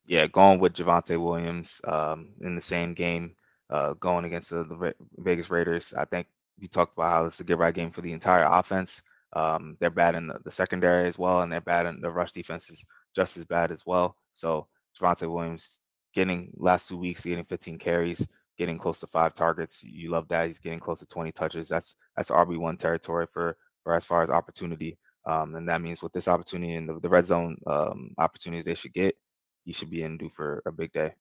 [0.06, 3.34] Yeah, going with Javonte Williams um, in the same game,
[3.70, 5.94] uh, going against the, the, Vegas Raiders.
[5.96, 6.26] I think
[6.60, 9.02] we talked about how it's a get right game for the entire offense.
[9.34, 12.32] Um, they're bad in the, the, secondary as well, and they're bad in the rush
[12.32, 12.84] defense is
[13.16, 14.16] just as bad as well.
[14.34, 14.66] So
[15.00, 15.80] Javonte Williams
[16.14, 18.26] getting last two weeks, getting 15 carries,
[18.58, 19.82] getting close to five targets.
[19.82, 20.48] You love that.
[20.48, 21.68] He's getting close to 20 touches.
[21.68, 24.98] That's that's RB one territory for for as far as opportunity.
[25.26, 28.74] Um, and that means with this opportunity and the, the red zone um, opportunities they
[28.74, 29.16] should get,
[29.64, 31.12] you should be in due for a big day.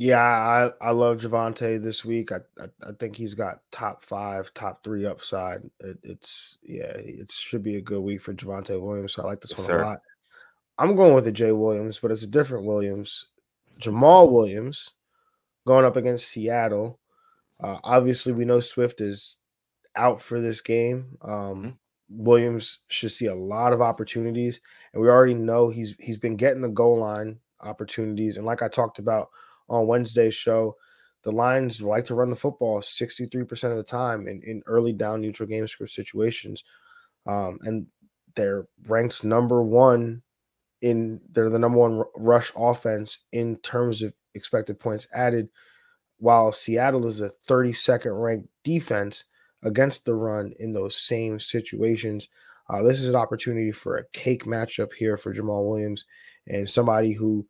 [0.00, 2.30] Yeah, I, I love Javonte this week.
[2.30, 5.58] I, I, I think he's got top five, top three upside.
[5.80, 9.14] It, it's yeah, it should be a good week for Javonte Williams.
[9.14, 9.82] So I like this yes, one sir.
[9.82, 9.98] a lot.
[10.78, 13.26] I'm going with the Jay Williams, but it's a different Williams.
[13.80, 14.90] Jamaal Williams
[15.66, 17.00] going up against Seattle.
[17.60, 19.38] Uh, obviously, we know Swift is
[19.96, 21.18] out for this game.
[21.22, 21.68] Um, mm-hmm.
[22.08, 24.60] Williams should see a lot of opportunities,
[24.92, 28.36] and we already know he's he's been getting the goal line opportunities.
[28.36, 29.30] And like I talked about
[29.68, 30.76] on Wednesday's show,
[31.22, 35.20] the Lions like to run the football 63% of the time in, in early down
[35.20, 36.64] neutral game script situations.
[37.26, 37.86] Um, and
[38.34, 40.22] they're ranked number one
[40.80, 45.48] in they're the number one rush offense in terms of expected points added,
[46.18, 49.24] while Seattle is a 32nd ranked defense
[49.64, 52.28] against the run in those same situations.
[52.70, 56.04] Uh, this is an opportunity for a cake matchup here for Jamaal Williams
[56.46, 57.46] and somebody who,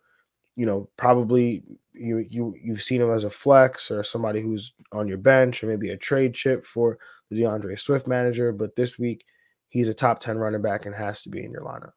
[0.58, 1.62] you know, probably
[1.94, 5.68] you you you've seen him as a flex or somebody who's on your bench or
[5.68, 6.98] maybe a trade chip for
[7.30, 8.50] the D'Andre Swift manager.
[8.50, 9.24] But this week,
[9.68, 11.92] he's a top 10 running back and has to be in your lineup.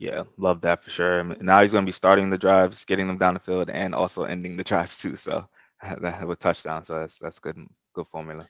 [0.00, 1.22] Yeah, love that for sure.
[1.40, 4.24] Now he's going to be starting the drives, getting them down the field, and also
[4.24, 5.14] ending the drives too.
[5.14, 5.48] So
[6.00, 6.84] that with touchdown.
[6.84, 7.56] So that's that's good
[7.94, 8.48] good formula.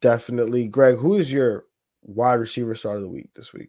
[0.00, 0.96] Definitely, Greg.
[0.96, 1.66] Who is your
[2.00, 3.68] wide receiver start of the week this week?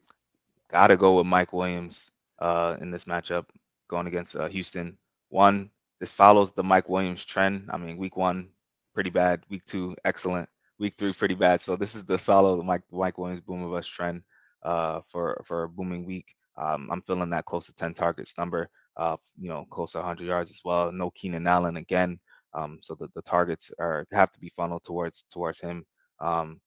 [0.72, 3.46] Got to go with Mike Williams uh, in this matchup
[3.90, 4.98] going against uh, Houston.
[5.30, 5.70] One,
[6.00, 7.70] this follows the Mike Williams trend.
[7.70, 8.50] I mean, week one,
[8.94, 9.44] pretty bad.
[9.50, 10.48] Week two, excellent.
[10.80, 11.60] Week three, pretty bad.
[11.60, 14.24] So this is the follow the Mike Mike Williams boom of us trend
[14.64, 16.28] uh, for for a booming week.
[16.58, 18.70] Um, I'm feeling that close to 10 targets number.
[18.98, 20.92] Uh, you know, close to 100 yards as well.
[20.92, 22.20] No Keenan Allen again.
[22.54, 25.86] Um, so the, the targets are have to be funneled towards towards him.
[26.20, 26.60] Um,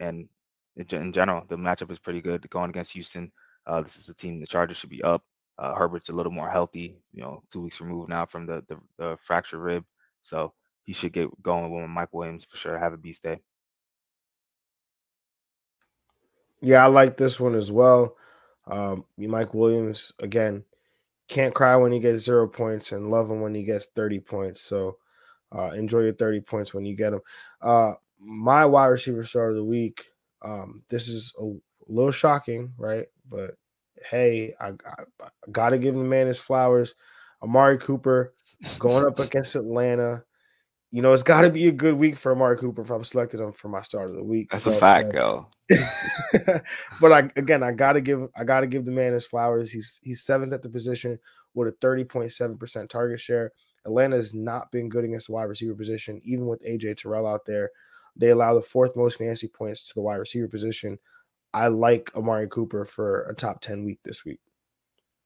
[0.00, 0.28] and
[0.76, 3.32] in general, the matchup is pretty good going against Houston.
[3.66, 5.22] Uh, this is a team the Chargers should be up.
[5.58, 8.76] Uh, Herbert's a little more healthy, you know, two weeks removed now from the, the,
[8.98, 9.84] the fractured rib.
[10.22, 10.52] So
[10.82, 12.78] he should get going with Mike Williams for sure.
[12.78, 13.40] Have a beast day.
[16.60, 18.16] Yeah, I like this one as well.
[18.66, 20.64] Um, Mike Williams, again,
[21.28, 24.62] can't cry when he gets zero points and love him when he gets 30 points.
[24.62, 24.96] So
[25.52, 27.20] uh, enjoy your 30 points when you get them.
[27.60, 30.04] Uh, my wide receiver start of the week.
[30.42, 31.52] Um, this is a
[31.88, 33.06] little shocking, right?
[33.28, 33.56] But
[34.10, 36.94] hey, I, I, I got to give the man his flowers.
[37.42, 38.34] Amari Cooper
[38.78, 40.24] going up against Atlanta.
[40.90, 43.40] You know, it's got to be a good week for Amari Cooper if I'm selecting
[43.40, 44.50] him for my start of the week.
[44.50, 45.48] That's so, a fact, yo.
[47.00, 49.72] but I again, I gotta give, I gotta give the man his flowers.
[49.72, 51.18] He's he's seventh at the position
[51.54, 53.52] with a 30.7 percent target share.
[53.84, 57.46] Atlanta has not been good against the wide receiver position, even with AJ Terrell out
[57.46, 57.70] there.
[58.16, 60.98] They allow the fourth most fantasy points to the wide receiver position.
[61.56, 64.40] I like Amari Cooper for a top 10 week this week.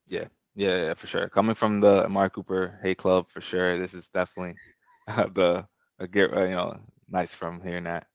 [0.07, 1.29] Yeah, yeah, yeah, for sure.
[1.29, 3.81] Coming from the Amari Cooper Hey Club, for sure.
[3.81, 4.55] This is definitely
[5.09, 5.67] uh, the
[5.99, 6.79] a get uh, you know
[7.09, 8.07] nice from hearing that.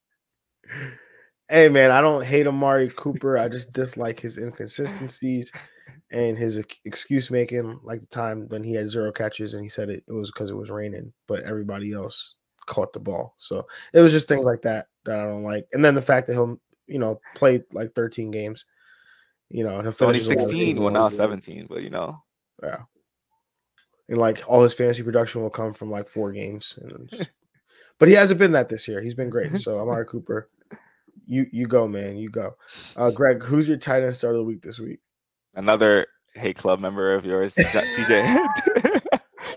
[1.49, 3.37] Hey man, I don't hate Amari Cooper.
[3.37, 5.51] I just dislike his inconsistencies
[6.09, 7.81] and his excuse making.
[7.83, 10.51] Like the time when he had zero catches and he said it, it was because
[10.51, 12.35] it was raining, but everybody else
[12.65, 13.35] caught the ball.
[13.37, 15.67] So it was just things like that that I don't like.
[15.73, 18.65] And then the fact that he'll you know play like 13 games,
[19.49, 22.21] you know, and he'll finish 16, well now 17, but you know,
[22.61, 22.79] yeah.
[24.07, 26.77] And like all his fantasy production will come from like four games,
[27.09, 27.29] just,
[27.99, 29.01] but he hasn't been that this year.
[29.01, 29.57] He's been great.
[29.57, 30.49] So Amari Cooper
[31.27, 32.17] you you go, man.
[32.17, 32.55] You go.
[32.95, 34.99] Uh, Greg, who's your tight end start of the week this week?
[35.53, 38.45] Another hate club member of yours, TJ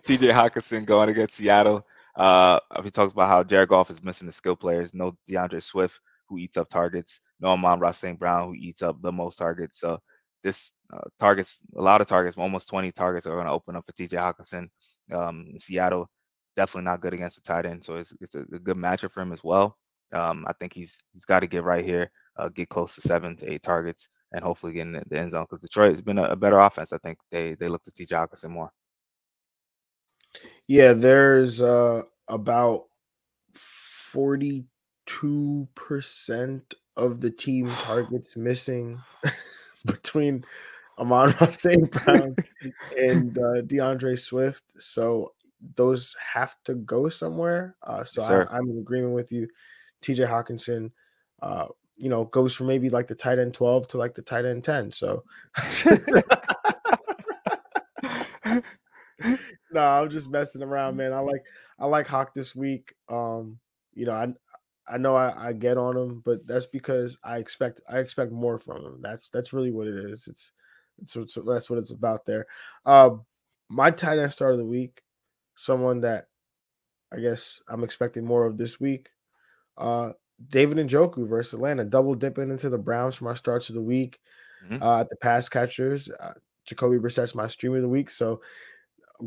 [0.04, 1.86] TJ Hockenson going against Seattle.
[2.14, 4.94] Uh, he talks about how Jared Goff is missing the skill players.
[4.94, 7.20] No D'Andre Swift, who eats up targets.
[7.40, 8.18] No Amon-Ra St.
[8.18, 9.80] Brown, who eats up the most targets.
[9.80, 9.98] So
[10.42, 13.84] this uh, targets, a lot of targets, almost 20 targets are going to open up
[13.86, 14.68] for TJ Hockenson.
[15.14, 16.08] Um, Seattle
[16.58, 19.20] definitely not good against the tight end, so it's, it's a, a good matchup for
[19.20, 19.76] him as well.
[20.12, 23.36] Um, I think he's he's got to get right here, uh, get close to seven
[23.36, 26.18] to eight targets, and hopefully get in the, the end zone because Detroit has been
[26.18, 26.92] a, a, better offense.
[26.92, 28.72] I think they they look to see Hockenson more.
[30.66, 32.86] Yeah, there's uh, about
[33.54, 34.64] forty
[35.08, 39.00] two percent of the team targets missing
[39.86, 40.44] between
[40.98, 41.90] Amon-Ra St.
[41.90, 42.36] Brown
[42.96, 44.64] and uh, D'Andre Swift.
[44.78, 45.32] So
[45.76, 47.76] those have to go somewhere.
[47.82, 48.46] Uh, so sure.
[48.50, 49.48] I, I'm in agreement with you.
[50.02, 50.92] TJ Hockenson,
[51.42, 54.44] uh, you know, goes from maybe like the tight end 12 to like the tight
[54.44, 54.92] end 10.
[54.92, 55.24] So
[59.72, 61.12] no, I'm just messing around, man.
[61.12, 61.42] I like
[61.80, 62.94] I like Hawk this week.
[63.08, 63.58] Um,
[63.94, 64.28] you know, I
[64.90, 68.58] I know I, I get on him, but that's because I expect I expect more
[68.58, 68.98] from him.
[69.00, 70.26] That's that's really what it is.
[70.26, 70.52] It's
[71.00, 72.46] it's, it's that's what it's about there.
[72.84, 73.10] Uh,
[73.68, 75.02] my tight end start of the week,
[75.54, 76.26] someone that
[77.12, 79.10] I guess I'm expecting more of this week.
[79.76, 80.12] Uh,
[80.48, 84.18] David Njoku versus Atlanta, double dipping into the Browns for my starts of the week.
[84.64, 84.82] Mm-hmm.
[84.82, 86.32] Uh, at the pass catchers, uh,
[86.66, 88.10] Jacoby Brissett's my stream of the week.
[88.10, 88.40] So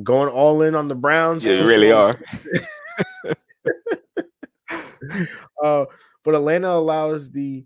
[0.04, 1.46] going all in on the Browns.
[1.46, 2.20] Yeah, you really are.
[5.64, 5.86] uh,
[6.24, 7.66] but Atlanta allows the,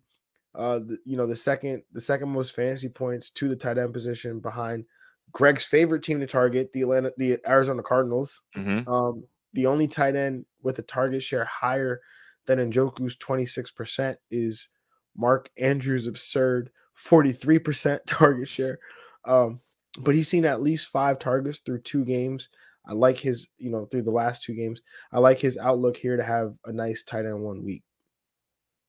[0.54, 3.94] uh, the, you know, the second the second most fantasy points to the tight end
[3.94, 4.86] position behind
[5.32, 8.42] Greg's favorite team to target, the Atlanta, the Arizona Cardinals.
[8.56, 8.90] Mm-hmm.
[8.90, 9.24] Um,
[9.54, 12.02] the only tight end with a target share higher
[12.46, 14.68] then Njoku's 26% is
[15.16, 16.70] Mark Andrews' absurd
[17.04, 18.80] 43% target share.
[19.26, 19.62] Um,
[20.00, 22.50] but he's seen at least five targets through two games.
[22.88, 24.82] I like his, you know, through the last two games.
[25.12, 27.84] I like his outlook here to have a nice tight end one week.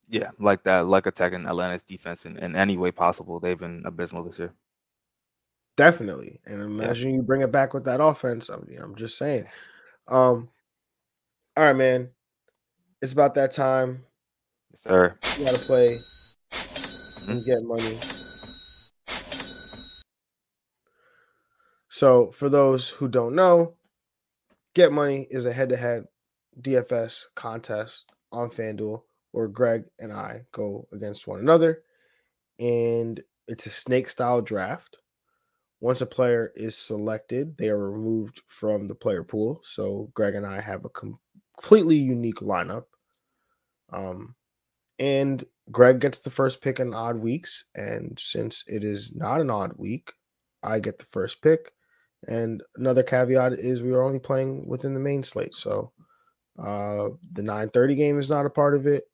[0.09, 3.41] Yeah, like that, like attacking Atlanta's defense in, in any way possible.
[3.41, 4.53] They've been abysmal this year.
[5.77, 6.41] Definitely.
[6.47, 7.17] And imagine yeah.
[7.17, 8.49] you bring it back with that offense.
[8.49, 9.47] I mean, I'm just saying.
[10.09, 10.49] Um,
[11.57, 12.11] all right, man.
[13.03, 14.05] It's about that time.
[14.73, 15.19] Yes, sir.
[15.39, 16.01] You gotta play
[16.53, 17.31] mm-hmm.
[17.31, 18.01] and get money.
[21.89, 23.77] So, for those who don't know,
[24.75, 26.05] Get Money is a head to head
[26.61, 29.01] DFS contest on FanDuel
[29.37, 31.83] where Greg and I go against one another.
[32.59, 34.97] And it's a snake style draft.
[35.81, 39.61] Once a player is selected, they are removed from the player pool.
[39.63, 42.85] So Greg and I have a completely unique lineup.
[43.93, 44.35] Um,
[44.99, 47.65] and Greg gets the first pick in odd weeks.
[47.75, 50.13] And since it is not an odd week,
[50.63, 51.73] I get the first pick.
[52.27, 55.55] And another caveat is we are only playing within the main slate.
[55.55, 55.93] So
[56.59, 59.05] uh, the 930 game is not a part of it.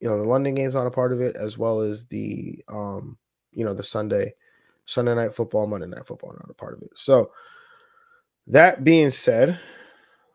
[0.00, 3.16] You know, the London game's not a part of it, as well as the um,
[3.52, 4.34] you know, the Sunday,
[4.84, 6.90] Sunday night football, Monday night football, not a part of it.
[6.94, 7.30] So
[8.48, 9.58] that being said,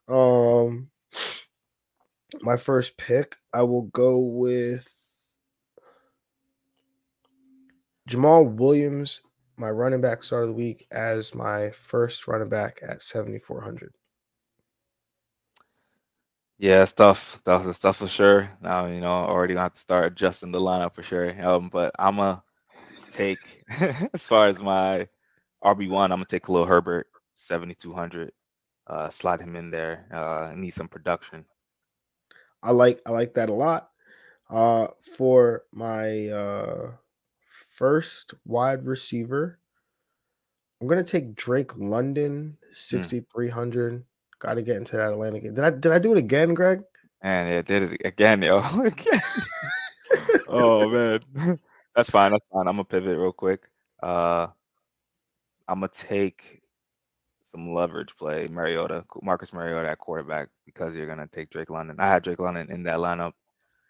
[0.07, 0.89] um
[2.41, 4.89] my first pick, I will go with
[8.09, 9.21] Jamaal Williams
[9.57, 13.93] my running back start of the week as my first running back at 7,400.
[16.61, 18.51] Yeah, stuff, stuff, stuff for sure.
[18.61, 21.29] Now you know already gonna have to start adjusting the lineup for sure.
[21.45, 22.43] Um, but I'm gonna
[23.11, 23.39] take
[24.13, 25.07] as far as my
[25.63, 28.31] RB one, I'm gonna take Khalil Herbert, 7,200.
[28.87, 30.07] Uh, slide him in there.
[30.13, 31.45] Uh, need some production.
[32.63, 33.89] I like I like that a lot.
[34.49, 34.87] Uh,
[35.17, 36.91] for my uh
[37.49, 39.59] first wide receiver.
[40.81, 42.73] I'm gonna take Drake London, hmm.
[42.73, 43.93] 6,300.
[43.93, 44.03] Mm.
[44.41, 45.53] Got to get into that Atlanta game.
[45.53, 46.81] Did I did I do it again, Greg?
[47.21, 48.63] And it did it again, yo.
[50.47, 51.19] oh man,
[51.95, 52.31] that's fine.
[52.31, 52.67] That's fine.
[52.67, 53.61] I'm gonna pivot real quick.
[54.01, 54.47] Uh,
[55.67, 56.63] I'm gonna take
[57.51, 61.97] some leverage play, Mariota, Marcus Mariota at quarterback because you're gonna take Drake London.
[61.99, 63.33] I had Drake London in that lineup,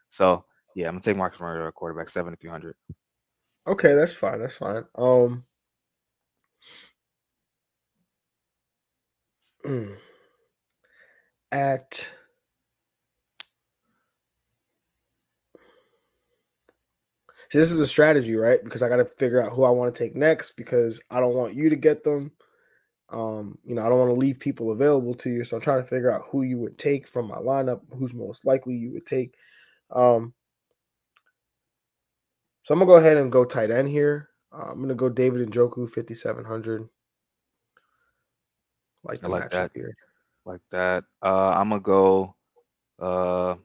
[0.09, 0.43] so
[0.75, 2.75] yeah, I'm gonna take Marcus Mariota at quarterback, 7,300.
[3.67, 4.39] Okay, that's fine.
[4.39, 4.83] That's fine.
[4.95, 5.45] Um
[9.65, 9.95] mm,
[11.51, 12.07] at
[17.51, 18.63] See, this is a strategy, right?
[18.63, 21.35] Because I got to figure out who I want to take next because I don't
[21.35, 22.31] want you to get them.
[23.09, 25.43] Um, you know, I don't want to leave people available to you.
[25.43, 28.45] So I'm trying to figure out who you would take from my lineup, who's most
[28.45, 29.35] likely you would take.
[29.93, 30.33] Um,
[32.63, 34.29] so I'm gonna go ahead and go tight end here.
[34.53, 36.87] Uh, I'm gonna go David Njoku 5700.
[39.03, 39.71] Like I like that.
[39.73, 39.93] Here.
[40.45, 41.03] Like that.
[41.21, 42.35] Uh, I'm gonna go
[42.99, 43.55] uh,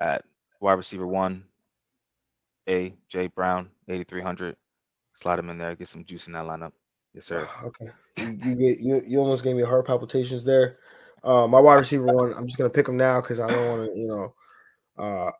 [0.00, 0.24] at
[0.60, 1.44] wide receiver one.
[2.68, 4.56] A J Brown 8300.
[5.14, 5.76] Slide him in there.
[5.76, 6.72] Get some juice in that lineup.
[7.14, 7.48] Yes, sir.
[7.64, 7.86] Okay.
[8.18, 10.78] You, you get you, you almost gave me heart palpitations there.
[11.22, 12.32] Uh, my wide receiver one.
[12.34, 14.34] I'm just gonna pick him now because I don't want to, you know,
[14.98, 15.30] uh,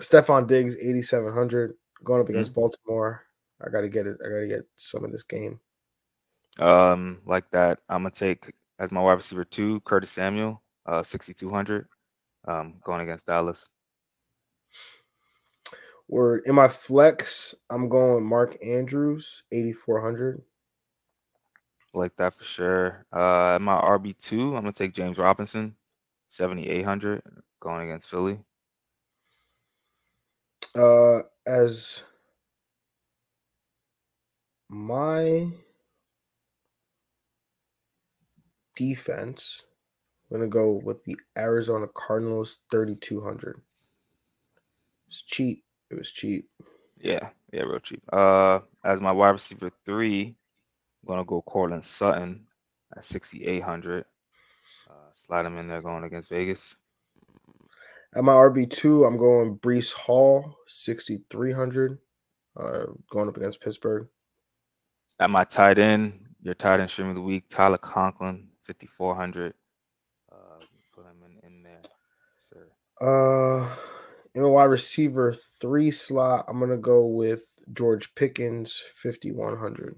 [0.00, 1.74] Stefon Diggs, 8,700
[2.04, 2.34] going up mm-hmm.
[2.34, 2.60] against mm-hmm.
[2.60, 3.24] Baltimore.
[3.64, 4.16] I got to get it.
[4.24, 5.60] I got to get some of this game.
[6.58, 11.88] Um, like that, I'm gonna take as my wide receiver two, Curtis Samuel, uh, 6,200,
[12.46, 13.68] um, going against Dallas.
[16.08, 20.42] Word in my flex, I'm going Mark Andrews, 8,400.
[21.94, 23.06] Like that for sure.
[23.12, 25.74] Uh, my RB two, I'm gonna take James Robinson,
[26.28, 27.22] 7,800,
[27.60, 28.38] going against Philly
[30.78, 32.02] uh, as
[34.68, 35.50] my
[38.78, 39.66] defense,
[40.30, 43.60] I'm gonna go with the Arizona Cardinals 3200.
[45.08, 45.64] It's cheap.
[45.90, 46.48] It was cheap.
[47.00, 48.02] Yeah, yeah, real cheap.
[48.12, 50.36] Uh, as my wide receiver three,
[51.02, 52.46] I'm gonna go Courtland Sutton
[52.96, 54.04] at 6800.
[54.88, 54.92] Uh,
[55.26, 56.76] slide him in there going against Vegas.
[58.14, 61.98] At my RB2, I'm going Breece Hall, 6,300,
[62.56, 64.08] uh, going up against Pittsburgh.
[65.20, 69.54] At my tight end, your tight end stream of the week, Tyler Conklin, 5,400.
[70.30, 70.36] Uh,
[70.94, 71.80] put him in, in there,
[72.40, 72.68] sir.
[73.00, 73.74] Uh,
[74.34, 79.96] in a wide receiver three slot, I'm going to go with George Pickens, 5,100.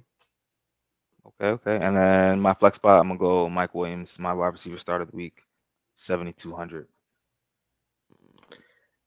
[1.26, 1.84] Okay, okay.
[1.84, 5.02] And then my flex spot, I'm going to go Mike Williams, my wide receiver start
[5.02, 5.42] of the week,
[5.96, 6.86] 7,200.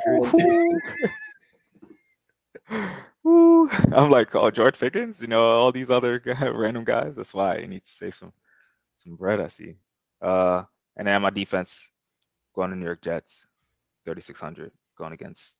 [3.26, 6.22] I'm like, oh, George Pickens, you know, all these other
[6.54, 7.16] random guys.
[7.16, 8.34] That's why I need to save some
[8.96, 9.40] some bread.
[9.40, 9.76] I see.
[10.22, 10.64] Uh,
[10.98, 11.88] and then my defense
[12.56, 13.48] going to New York Jets,
[14.06, 15.56] 3,600, going against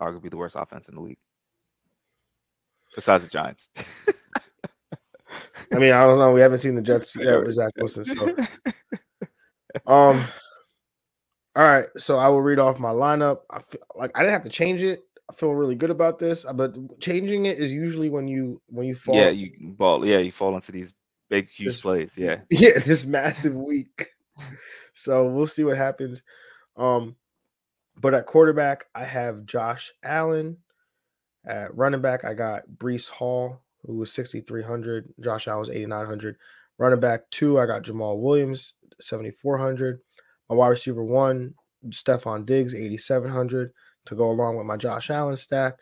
[0.00, 1.18] arguably the worst offense in the league,
[2.94, 3.70] besides the Giants.
[5.72, 6.32] I mean, I don't know.
[6.32, 8.04] We haven't seen the Jets yet with Zach Wilson.
[8.04, 8.36] So,
[9.86, 10.24] um,
[11.54, 11.86] all right.
[11.96, 13.40] So I will read off my lineup.
[13.50, 15.04] I feel like I didn't have to change it.
[15.30, 18.86] I feel really good about this, uh, but changing it is usually when you when
[18.86, 19.14] you fall.
[19.14, 20.04] Yeah, you ball.
[20.06, 20.94] Yeah, you fall into these
[21.28, 22.16] big, huge this, plays.
[22.16, 24.08] Yeah, yeah, this massive week.
[24.94, 26.22] so we'll see what happens.
[26.76, 27.16] Um,
[28.00, 30.58] but at quarterback, I have Josh Allen.
[31.46, 35.14] At running back, I got Breece Hall, who was 6,300.
[35.20, 36.36] Josh Allen was 8,900.
[36.78, 40.00] Running back two, I got Jamaal Williams, 7,400.
[40.48, 41.54] My wide receiver one,
[41.88, 43.72] Stefon Diggs, 8,700
[44.08, 45.74] to go along with my Josh Allen stack.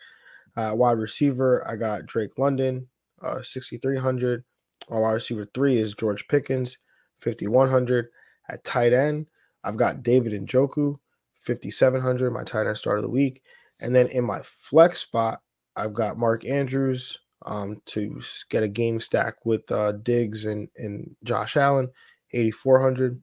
[0.55, 2.87] Uh, wide receiver, I got Drake London,
[3.21, 4.43] uh, 6,300.
[4.89, 6.77] My wide receiver three is George Pickens,
[7.19, 8.07] 5,100.
[8.49, 9.27] At tight end,
[9.63, 10.97] I've got David Njoku,
[11.41, 13.43] 5,700, my tight end start of the week.
[13.79, 15.41] And then in my flex spot,
[15.75, 21.15] I've got Mark Andrews um, to get a game stack with uh, Diggs and, and
[21.23, 21.89] Josh Allen,
[22.33, 23.21] 8,400.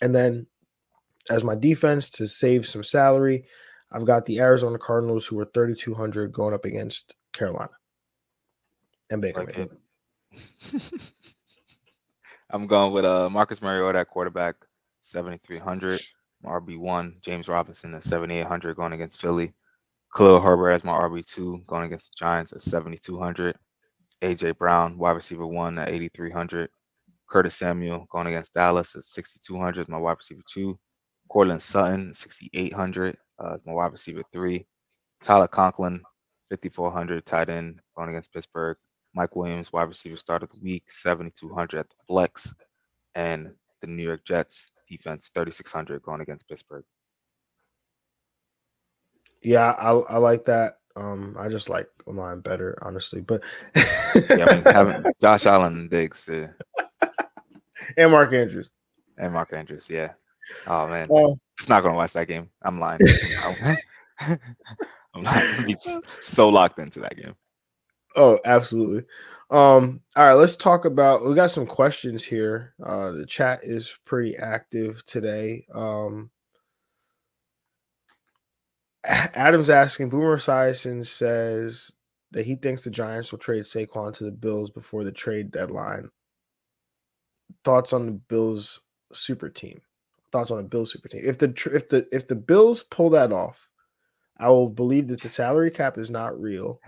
[0.00, 0.46] And then
[1.30, 3.44] as my defense to save some salary,
[3.94, 7.70] I've got the Arizona Cardinals who are 3,200 going up against Carolina
[9.10, 9.76] and Baker Mayfield.
[12.50, 14.56] I'm going with uh, Marcus Mariota at quarterback,
[15.00, 16.00] 7,300.
[16.44, 19.54] RB1, James Robinson at 7,800 going against Philly.
[20.14, 23.56] Khalil Herbert as my RB2 going against the Giants at 7,200.
[24.22, 26.68] AJ Brown, wide receiver one at 8,300.
[27.30, 30.78] Curtis Samuel going against Dallas at 6,200, my wide receiver two.
[31.30, 34.66] Courtland Sutton, 6,800 uh, my wide receiver three.
[35.22, 36.02] Tyler Conklin,
[36.50, 38.76] 5,400 tight end going against Pittsburgh.
[39.14, 42.54] Mike Williams, wide receiver start of the week, 7,200 at the flex.
[43.14, 46.84] And the New York Jets defense, 3,600 going against Pittsburgh.
[49.42, 50.78] Yeah, I, I like that.
[50.96, 53.20] Um, I just like mine better, honestly.
[53.20, 53.42] But
[53.74, 56.48] yeah, I mean, having Josh Allen and Diggs, yeah.
[57.96, 58.70] and Mark Andrews,
[59.18, 60.12] and Mark Andrews, yeah.
[60.66, 62.50] Oh man, uh, just not gonna watch that game.
[62.62, 62.98] I'm lying.
[65.14, 65.76] I'm be
[66.20, 67.34] so locked into that game.
[68.16, 69.04] Oh, absolutely.
[69.50, 72.74] Um, all right, let's talk about we got some questions here.
[72.84, 75.64] Uh the chat is pretty active today.
[75.74, 76.30] Um
[79.04, 81.92] Adam's asking Boomer Esiason says
[82.30, 86.08] that he thinks the Giants will trade Saquon to the Bills before the trade deadline.
[87.64, 88.80] Thoughts on the Bills
[89.12, 89.80] super team?
[90.34, 91.22] Thoughts on a Bill super team.
[91.24, 93.68] If the if the if the Bills pull that off,
[94.36, 96.80] I will believe that the salary cap is not real.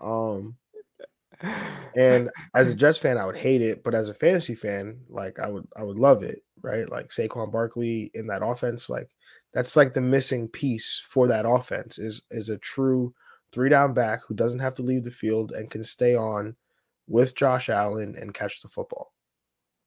[0.00, 0.56] Um,
[1.96, 5.38] and as a Jets fan, I would hate it, but as a fantasy fan, like
[5.40, 6.88] I would I would love it, right?
[6.88, 9.08] Like Saquon Barkley in that offense, like
[9.52, 13.14] that's like the missing piece for that offense is is a true
[13.52, 16.54] three down back who doesn't have to leave the field and can stay on
[17.06, 19.12] with Josh Allen and catch the football.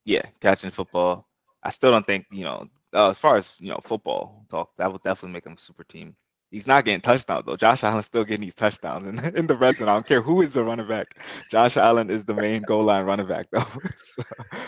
[0.03, 1.27] Yeah, catching football.
[1.63, 4.91] I still don't think you know uh, as far as you know football talk that
[4.91, 6.15] would definitely make him a super team.
[6.51, 7.55] He's not getting touchdowns though.
[7.55, 9.87] Josh Allen's still getting these touchdowns in, in the red zone.
[9.87, 11.17] I don't care who is the running back.
[11.49, 13.59] Josh Allen is the main goal line running back though.
[13.97, 14.23] so,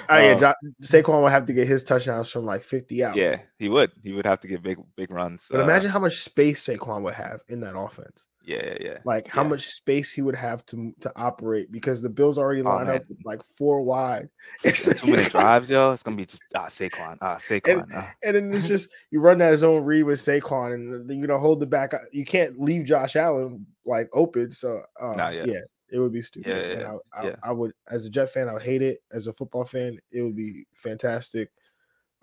[0.09, 3.17] oh yeah, um, jo- Saquon would have to get his touchdowns from like 50 out.
[3.17, 3.91] Yeah, he would.
[4.01, 5.47] He would have to get big big runs.
[5.51, 8.27] But uh, imagine how much space Saquon would have in that offense.
[8.45, 8.97] Yeah, yeah, yeah.
[9.05, 9.49] Like how yeah.
[9.49, 13.03] much space he would have to to operate because the Bills already oh, line up
[13.23, 14.29] like four wide.
[14.63, 15.91] It's too many drives, yo.
[15.91, 17.83] It's gonna be just ah Saquon, ah Saquon.
[17.83, 18.09] And, ah.
[18.23, 21.61] and then it's just you run that zone read with Saquon, and you know hold
[21.61, 21.93] the back.
[22.11, 24.51] You can't leave Josh Allen like open.
[24.51, 25.45] So uh, nah, yeah.
[25.45, 25.61] yeah.
[25.89, 26.49] it would be stupid.
[26.49, 27.35] Yeah, yeah, I, I, yeah.
[27.43, 28.99] I, would, as a Jet fan, I would hate it.
[29.11, 31.49] As a football fan, it would be fantastic.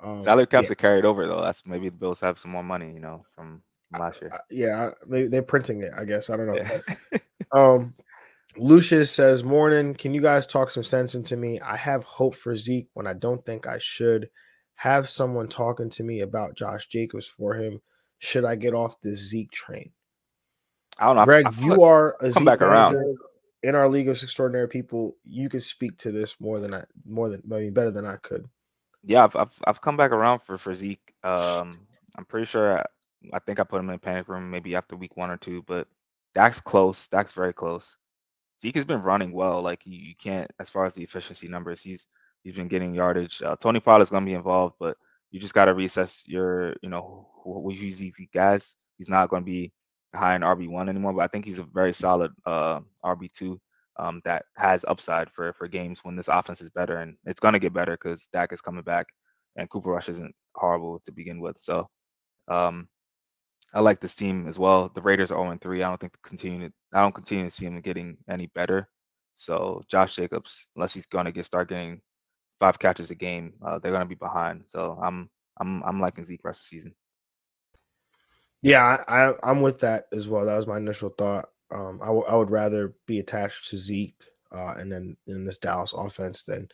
[0.03, 1.43] Um, Salary caps are carried over though.
[1.43, 2.93] That's maybe the Bills have some more money.
[2.93, 3.63] You know, some
[3.99, 4.33] last year.
[4.51, 5.93] yeah, maybe they're printing it.
[5.99, 6.57] I guess I don't know.
[6.57, 7.19] Yeah.
[7.53, 7.95] um,
[8.57, 9.95] Lucius says, "Morning.
[9.95, 11.61] Can you guys talk some sense into me?
[11.61, 14.29] I have hope for Zeke when I don't think I should.
[14.77, 17.81] Have someone talking to me about Josh Jacobs for him.
[18.19, 19.93] Should I get off the Zeke train?"
[20.99, 21.25] I don't know.
[21.25, 23.17] Greg, I, I you like are a Zeke back around.
[23.63, 25.17] in our League of Extraordinary People.
[25.25, 28.17] You could speak to this more than I, more than I mean, better than I
[28.17, 28.47] could.
[29.05, 31.15] Yeah, I've I've, I've come back around for for Zeke.
[31.25, 31.87] Um,
[32.17, 32.85] I'm pretty sure
[33.33, 35.87] I think I put him in panic room maybe after week one or two, but
[36.35, 37.09] Dak's close.
[37.09, 37.97] Dak's very close.
[38.61, 39.63] Zeke has been running well.
[39.63, 42.07] Like you, you can't, as far as the efficiency numbers, he's
[42.43, 43.43] he's been getting yardage.
[43.43, 44.97] Uh, Tony Pollard's gonna be involved, but
[45.31, 48.75] you just got to reassess your, you know, who you these guys.
[48.99, 49.73] He's not going to be
[50.15, 53.61] high in RB one anymore, but I think he's a very solid uh, RB two
[53.99, 57.55] um, that has upside for for games when this offense is better, and it's going
[57.55, 59.07] to get better because Dak is coming back,
[59.57, 61.57] and Cooper Rush isn't horrible to begin with.
[61.61, 61.89] So
[62.49, 62.89] um,
[63.73, 64.91] I like this team as well.
[64.95, 65.83] The Raiders are 0 3.
[65.83, 68.89] I don't think continue to, I don't continue to see them getting any better.
[69.37, 72.01] So Josh Jacobs, unless he's going to get start getting
[72.59, 74.65] five catches a game, uh, they're going to be behind.
[74.67, 76.95] So I'm I'm I'm liking Zeke rest of the season.
[78.63, 80.45] Yeah, I, I'm with that as well.
[80.45, 81.49] That was my initial thought.
[81.71, 84.21] Um, I, w- I would rather be attached to Zeke
[84.53, 86.69] uh, and then in this Dallas offense than,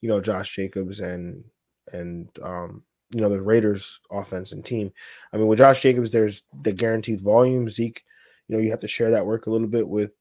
[0.00, 1.44] you know, Josh Jacobs and
[1.92, 4.92] and um, you know the Raiders offense and team.
[5.32, 7.70] I mean, with Josh Jacobs, there's the guaranteed volume.
[7.70, 8.04] Zeke,
[8.48, 10.12] you know, you have to share that work a little bit with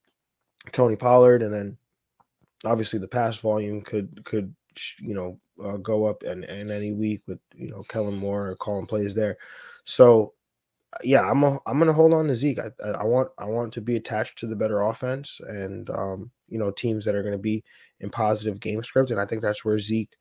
[0.72, 1.78] Tony Pollard, and then
[2.64, 4.54] obviously the pass volume could could
[5.00, 8.56] you know uh, go up and in any week with you know Kellen Moore or
[8.56, 9.38] calling plays there.
[9.84, 10.34] So
[11.04, 12.60] yeah, I'm a, I'm gonna hold on to Zeke.
[12.60, 16.58] I, I want I want to be attached to the better offense and um, you
[16.58, 17.64] know teams that are going to be
[18.00, 20.16] in positive game script, and I think that's where Zeke.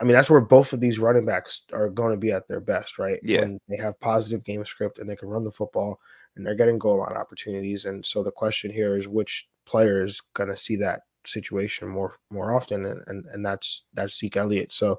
[0.00, 2.60] I mean, that's where both of these running backs are going to be at their
[2.60, 3.20] best, right?
[3.22, 6.00] Yeah, when they have positive game script and they can run the football
[6.34, 7.84] and they're getting goal line opportunities.
[7.84, 12.16] And so the question here is which player is going to see that situation more
[12.30, 14.72] more often, and and, and that's that's Zeke Elliott.
[14.72, 14.98] So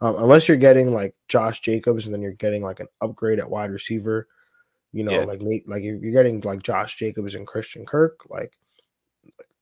[0.00, 3.48] um, unless you're getting like Josh Jacobs and then you're getting like an upgrade at
[3.50, 4.28] wide receiver
[4.94, 5.24] you know, yeah.
[5.24, 8.56] like like you're getting like Josh Jacobs and Christian Kirk, like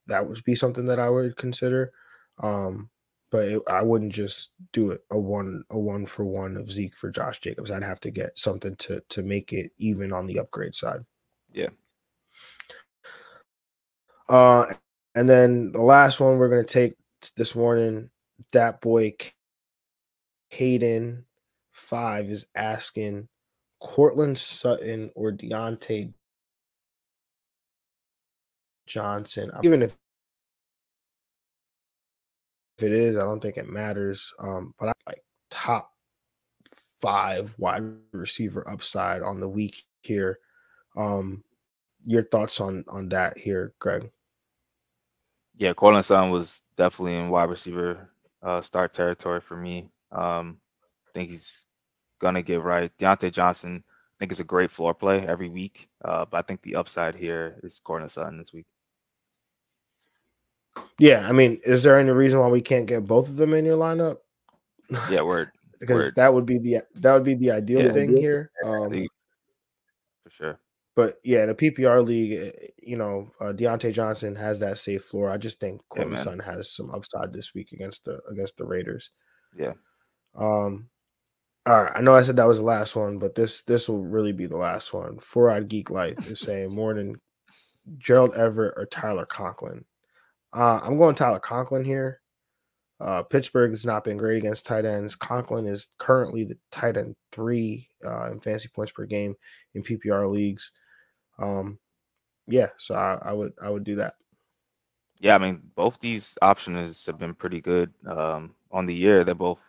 [0.07, 1.91] that would be something that I would consider.
[2.39, 2.91] Um,
[3.33, 6.95] but it, I wouldn't just do it a one a one for one of Zeke
[6.95, 7.71] for Josh Jacobs.
[7.71, 11.01] I'd have to get something to to make it even on the upgrade side.
[11.51, 11.71] Yeah.
[14.29, 14.67] Uh,
[15.15, 16.95] and then the last one we're gonna take
[17.37, 18.11] this morning,
[18.53, 19.15] that boy
[20.51, 21.25] Hayden
[21.73, 23.29] five is asking
[23.81, 26.13] Courtland Sutton or Diontae
[28.87, 29.51] Johnson.
[29.63, 29.97] Even if
[32.83, 34.33] it is, I don't think it matters.
[34.39, 35.93] Um, but I like top
[37.01, 40.39] five wide receiver upside on the week here.
[40.97, 41.43] Um,
[42.05, 44.11] your thoughts on on that here, Greg?
[45.57, 48.11] Yeah, Courtland Sutton was definitely in wide receiver
[48.43, 49.89] uh, start territory for me.
[50.11, 50.59] Um,
[51.07, 51.65] I think he's
[52.21, 52.91] gonna get right.
[52.99, 56.63] Diontae Johnson, I think it's a great floor play every week, uh, but I think
[56.63, 58.67] the upside here is Courtland Sutton this week.
[60.99, 63.65] Yeah, I mean, is there any reason why we can't get both of them in
[63.65, 64.19] your lineup?
[65.11, 65.51] Yeah, word.
[65.81, 66.15] because word.
[66.15, 68.51] that would be the that would be the ideal yeah, thing here.
[68.65, 69.07] Um,
[70.23, 70.61] for sure.
[70.95, 75.03] But yeah, in a PPR league, eh, you know, uh, Diontae Johnson has that safe
[75.05, 75.31] floor.
[75.31, 78.65] I just think Courtland yeah, Sutton has some upside this week against the against the
[78.65, 79.11] Raiders.
[79.59, 79.73] Yeah.
[80.37, 80.89] Um,
[81.67, 84.05] all right, I know I said that was the last one, but this this will
[84.05, 85.19] really be the last one.
[85.19, 87.17] Four Eyed Geek Life is saying morning
[87.99, 89.85] Gerald Everett or Tyler Conklin.
[90.53, 92.21] Uh, I'm going Tyler Conklin here.
[93.01, 95.17] Uh, Pittsburgh has not been great against tight ends.
[95.17, 99.35] Conklin is currently the tight end three uh, in fantasy points per game
[99.75, 100.71] in PPR leagues.
[101.39, 101.79] Um,
[102.47, 104.15] yeah, so I, I would I would do that.
[105.21, 109.25] Yeah, I mean both these options have been pretty good um, on the year.
[109.25, 109.61] They're both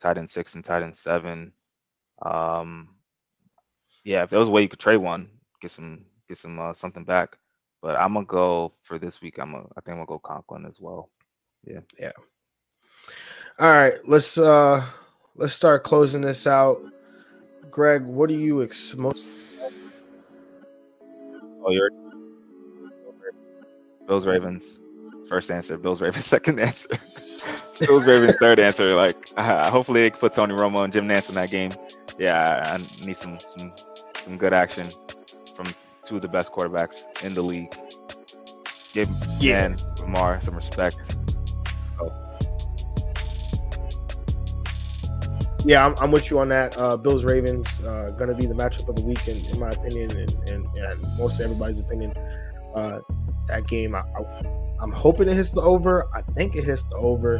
[0.00, 1.52] tight end six and tight end seven.
[2.22, 2.88] Um,
[4.02, 5.28] yeah, if there was a way you could trade one,
[5.60, 7.36] get some get some uh, something back.
[7.82, 9.38] But I'm gonna go for this week.
[9.38, 11.10] I'm gonna, I think I'm gonna go Conklin as well.
[11.64, 11.80] Yeah.
[11.98, 12.12] Yeah.
[13.58, 14.84] All right, let's uh
[15.36, 16.80] let's start closing this out.
[17.70, 19.26] Greg, what do you ex- most?
[21.62, 21.90] Oh, you're
[24.06, 24.80] Bills Ravens.
[25.28, 25.78] First answer.
[25.78, 26.24] Bills Ravens.
[26.36, 26.88] Second answer.
[27.80, 28.94] Bills Ravens third answer.
[28.94, 31.70] Like, uh, hopefully they can put Tony Romo and Jim Nantz in that game.
[32.18, 33.72] Yeah, I need some some
[34.24, 34.88] some good action
[35.54, 35.66] from
[36.10, 37.72] two of the best quarterbacks in the league.
[38.92, 39.08] Give
[39.38, 39.68] yeah.
[39.68, 40.98] man Lamar some respect.
[45.64, 46.76] Yeah, I'm, I'm, with you on that.
[46.78, 49.68] Uh, Bills Ravens uh, going to be the matchup of the week, in, in my
[49.68, 52.14] opinion, and, and, and, most of everybody's opinion.
[52.74, 53.00] Uh,
[53.46, 56.08] that game, I, I, am hoping it hits the over.
[56.14, 57.38] I think it hits the over.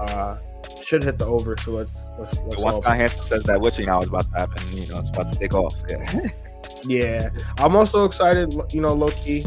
[0.00, 0.38] Uh,
[0.82, 1.54] should hit the over.
[1.58, 2.40] So let's let's.
[2.40, 5.10] let's Once Scott Hanson says that witching hour is about to happen, you know, it's
[5.10, 5.74] about to take off.
[5.90, 6.28] Yeah.
[6.84, 8.54] yeah, I'm also excited.
[8.72, 9.44] You know, low key,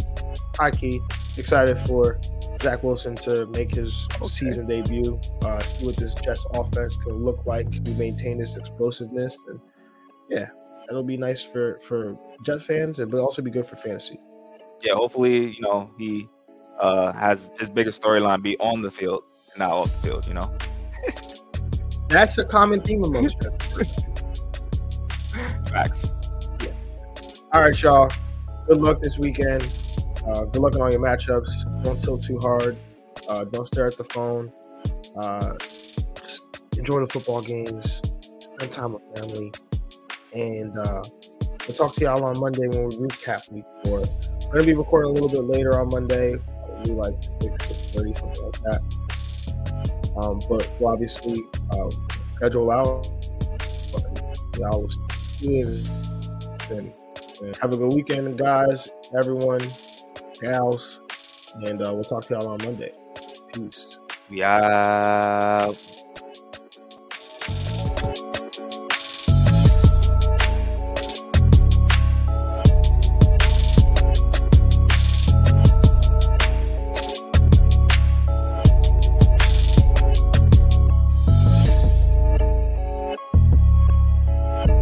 [0.56, 1.02] high key,
[1.38, 2.20] excited for
[2.62, 4.28] Zach Wilson to make his okay.
[4.28, 5.20] season debut.
[5.44, 7.68] Uh, see what this Jets offense can look like.
[7.86, 9.60] We maintain this explosiveness, and
[10.30, 10.48] yeah,
[10.88, 14.20] that'll be nice for for Jet fans, and but also be good for fantasy.
[14.84, 16.28] Yeah, hopefully, you know, he
[16.80, 19.24] uh, has his biggest storyline be on the field,
[19.58, 20.28] not off the field.
[20.28, 20.58] You know.
[22.08, 24.02] That's a common theme amongst Jets.
[25.70, 26.08] Facts.
[27.56, 28.12] All right, y'all.
[28.68, 29.64] Good luck this weekend.
[30.28, 31.84] Uh, good luck in all your matchups.
[31.86, 32.76] Don't tilt too hard.
[33.30, 34.52] Uh, don't stare at the phone.
[35.16, 35.54] Uh,
[36.20, 36.44] just
[36.78, 38.02] enjoy the football games.
[38.42, 39.54] Spend time with family.
[40.34, 41.02] And uh,
[41.66, 44.02] we'll talk to y'all on Monday when we recap week four.
[44.48, 48.44] We're gonna be recording a little bit later on Monday, probably like six, 30, something
[48.44, 50.14] like that.
[50.18, 51.42] Um, but we'll obviously
[51.72, 51.90] uh,
[52.32, 53.08] schedule out.
[54.60, 54.90] Y'all
[56.70, 56.92] and
[57.62, 58.90] have a good weekend, guys.
[59.18, 59.62] Everyone,
[60.42, 61.02] gals,
[61.64, 62.94] and uh, we'll talk to y'all on Monday.
[63.54, 64.00] Peace.
[64.42, 65.95] Out.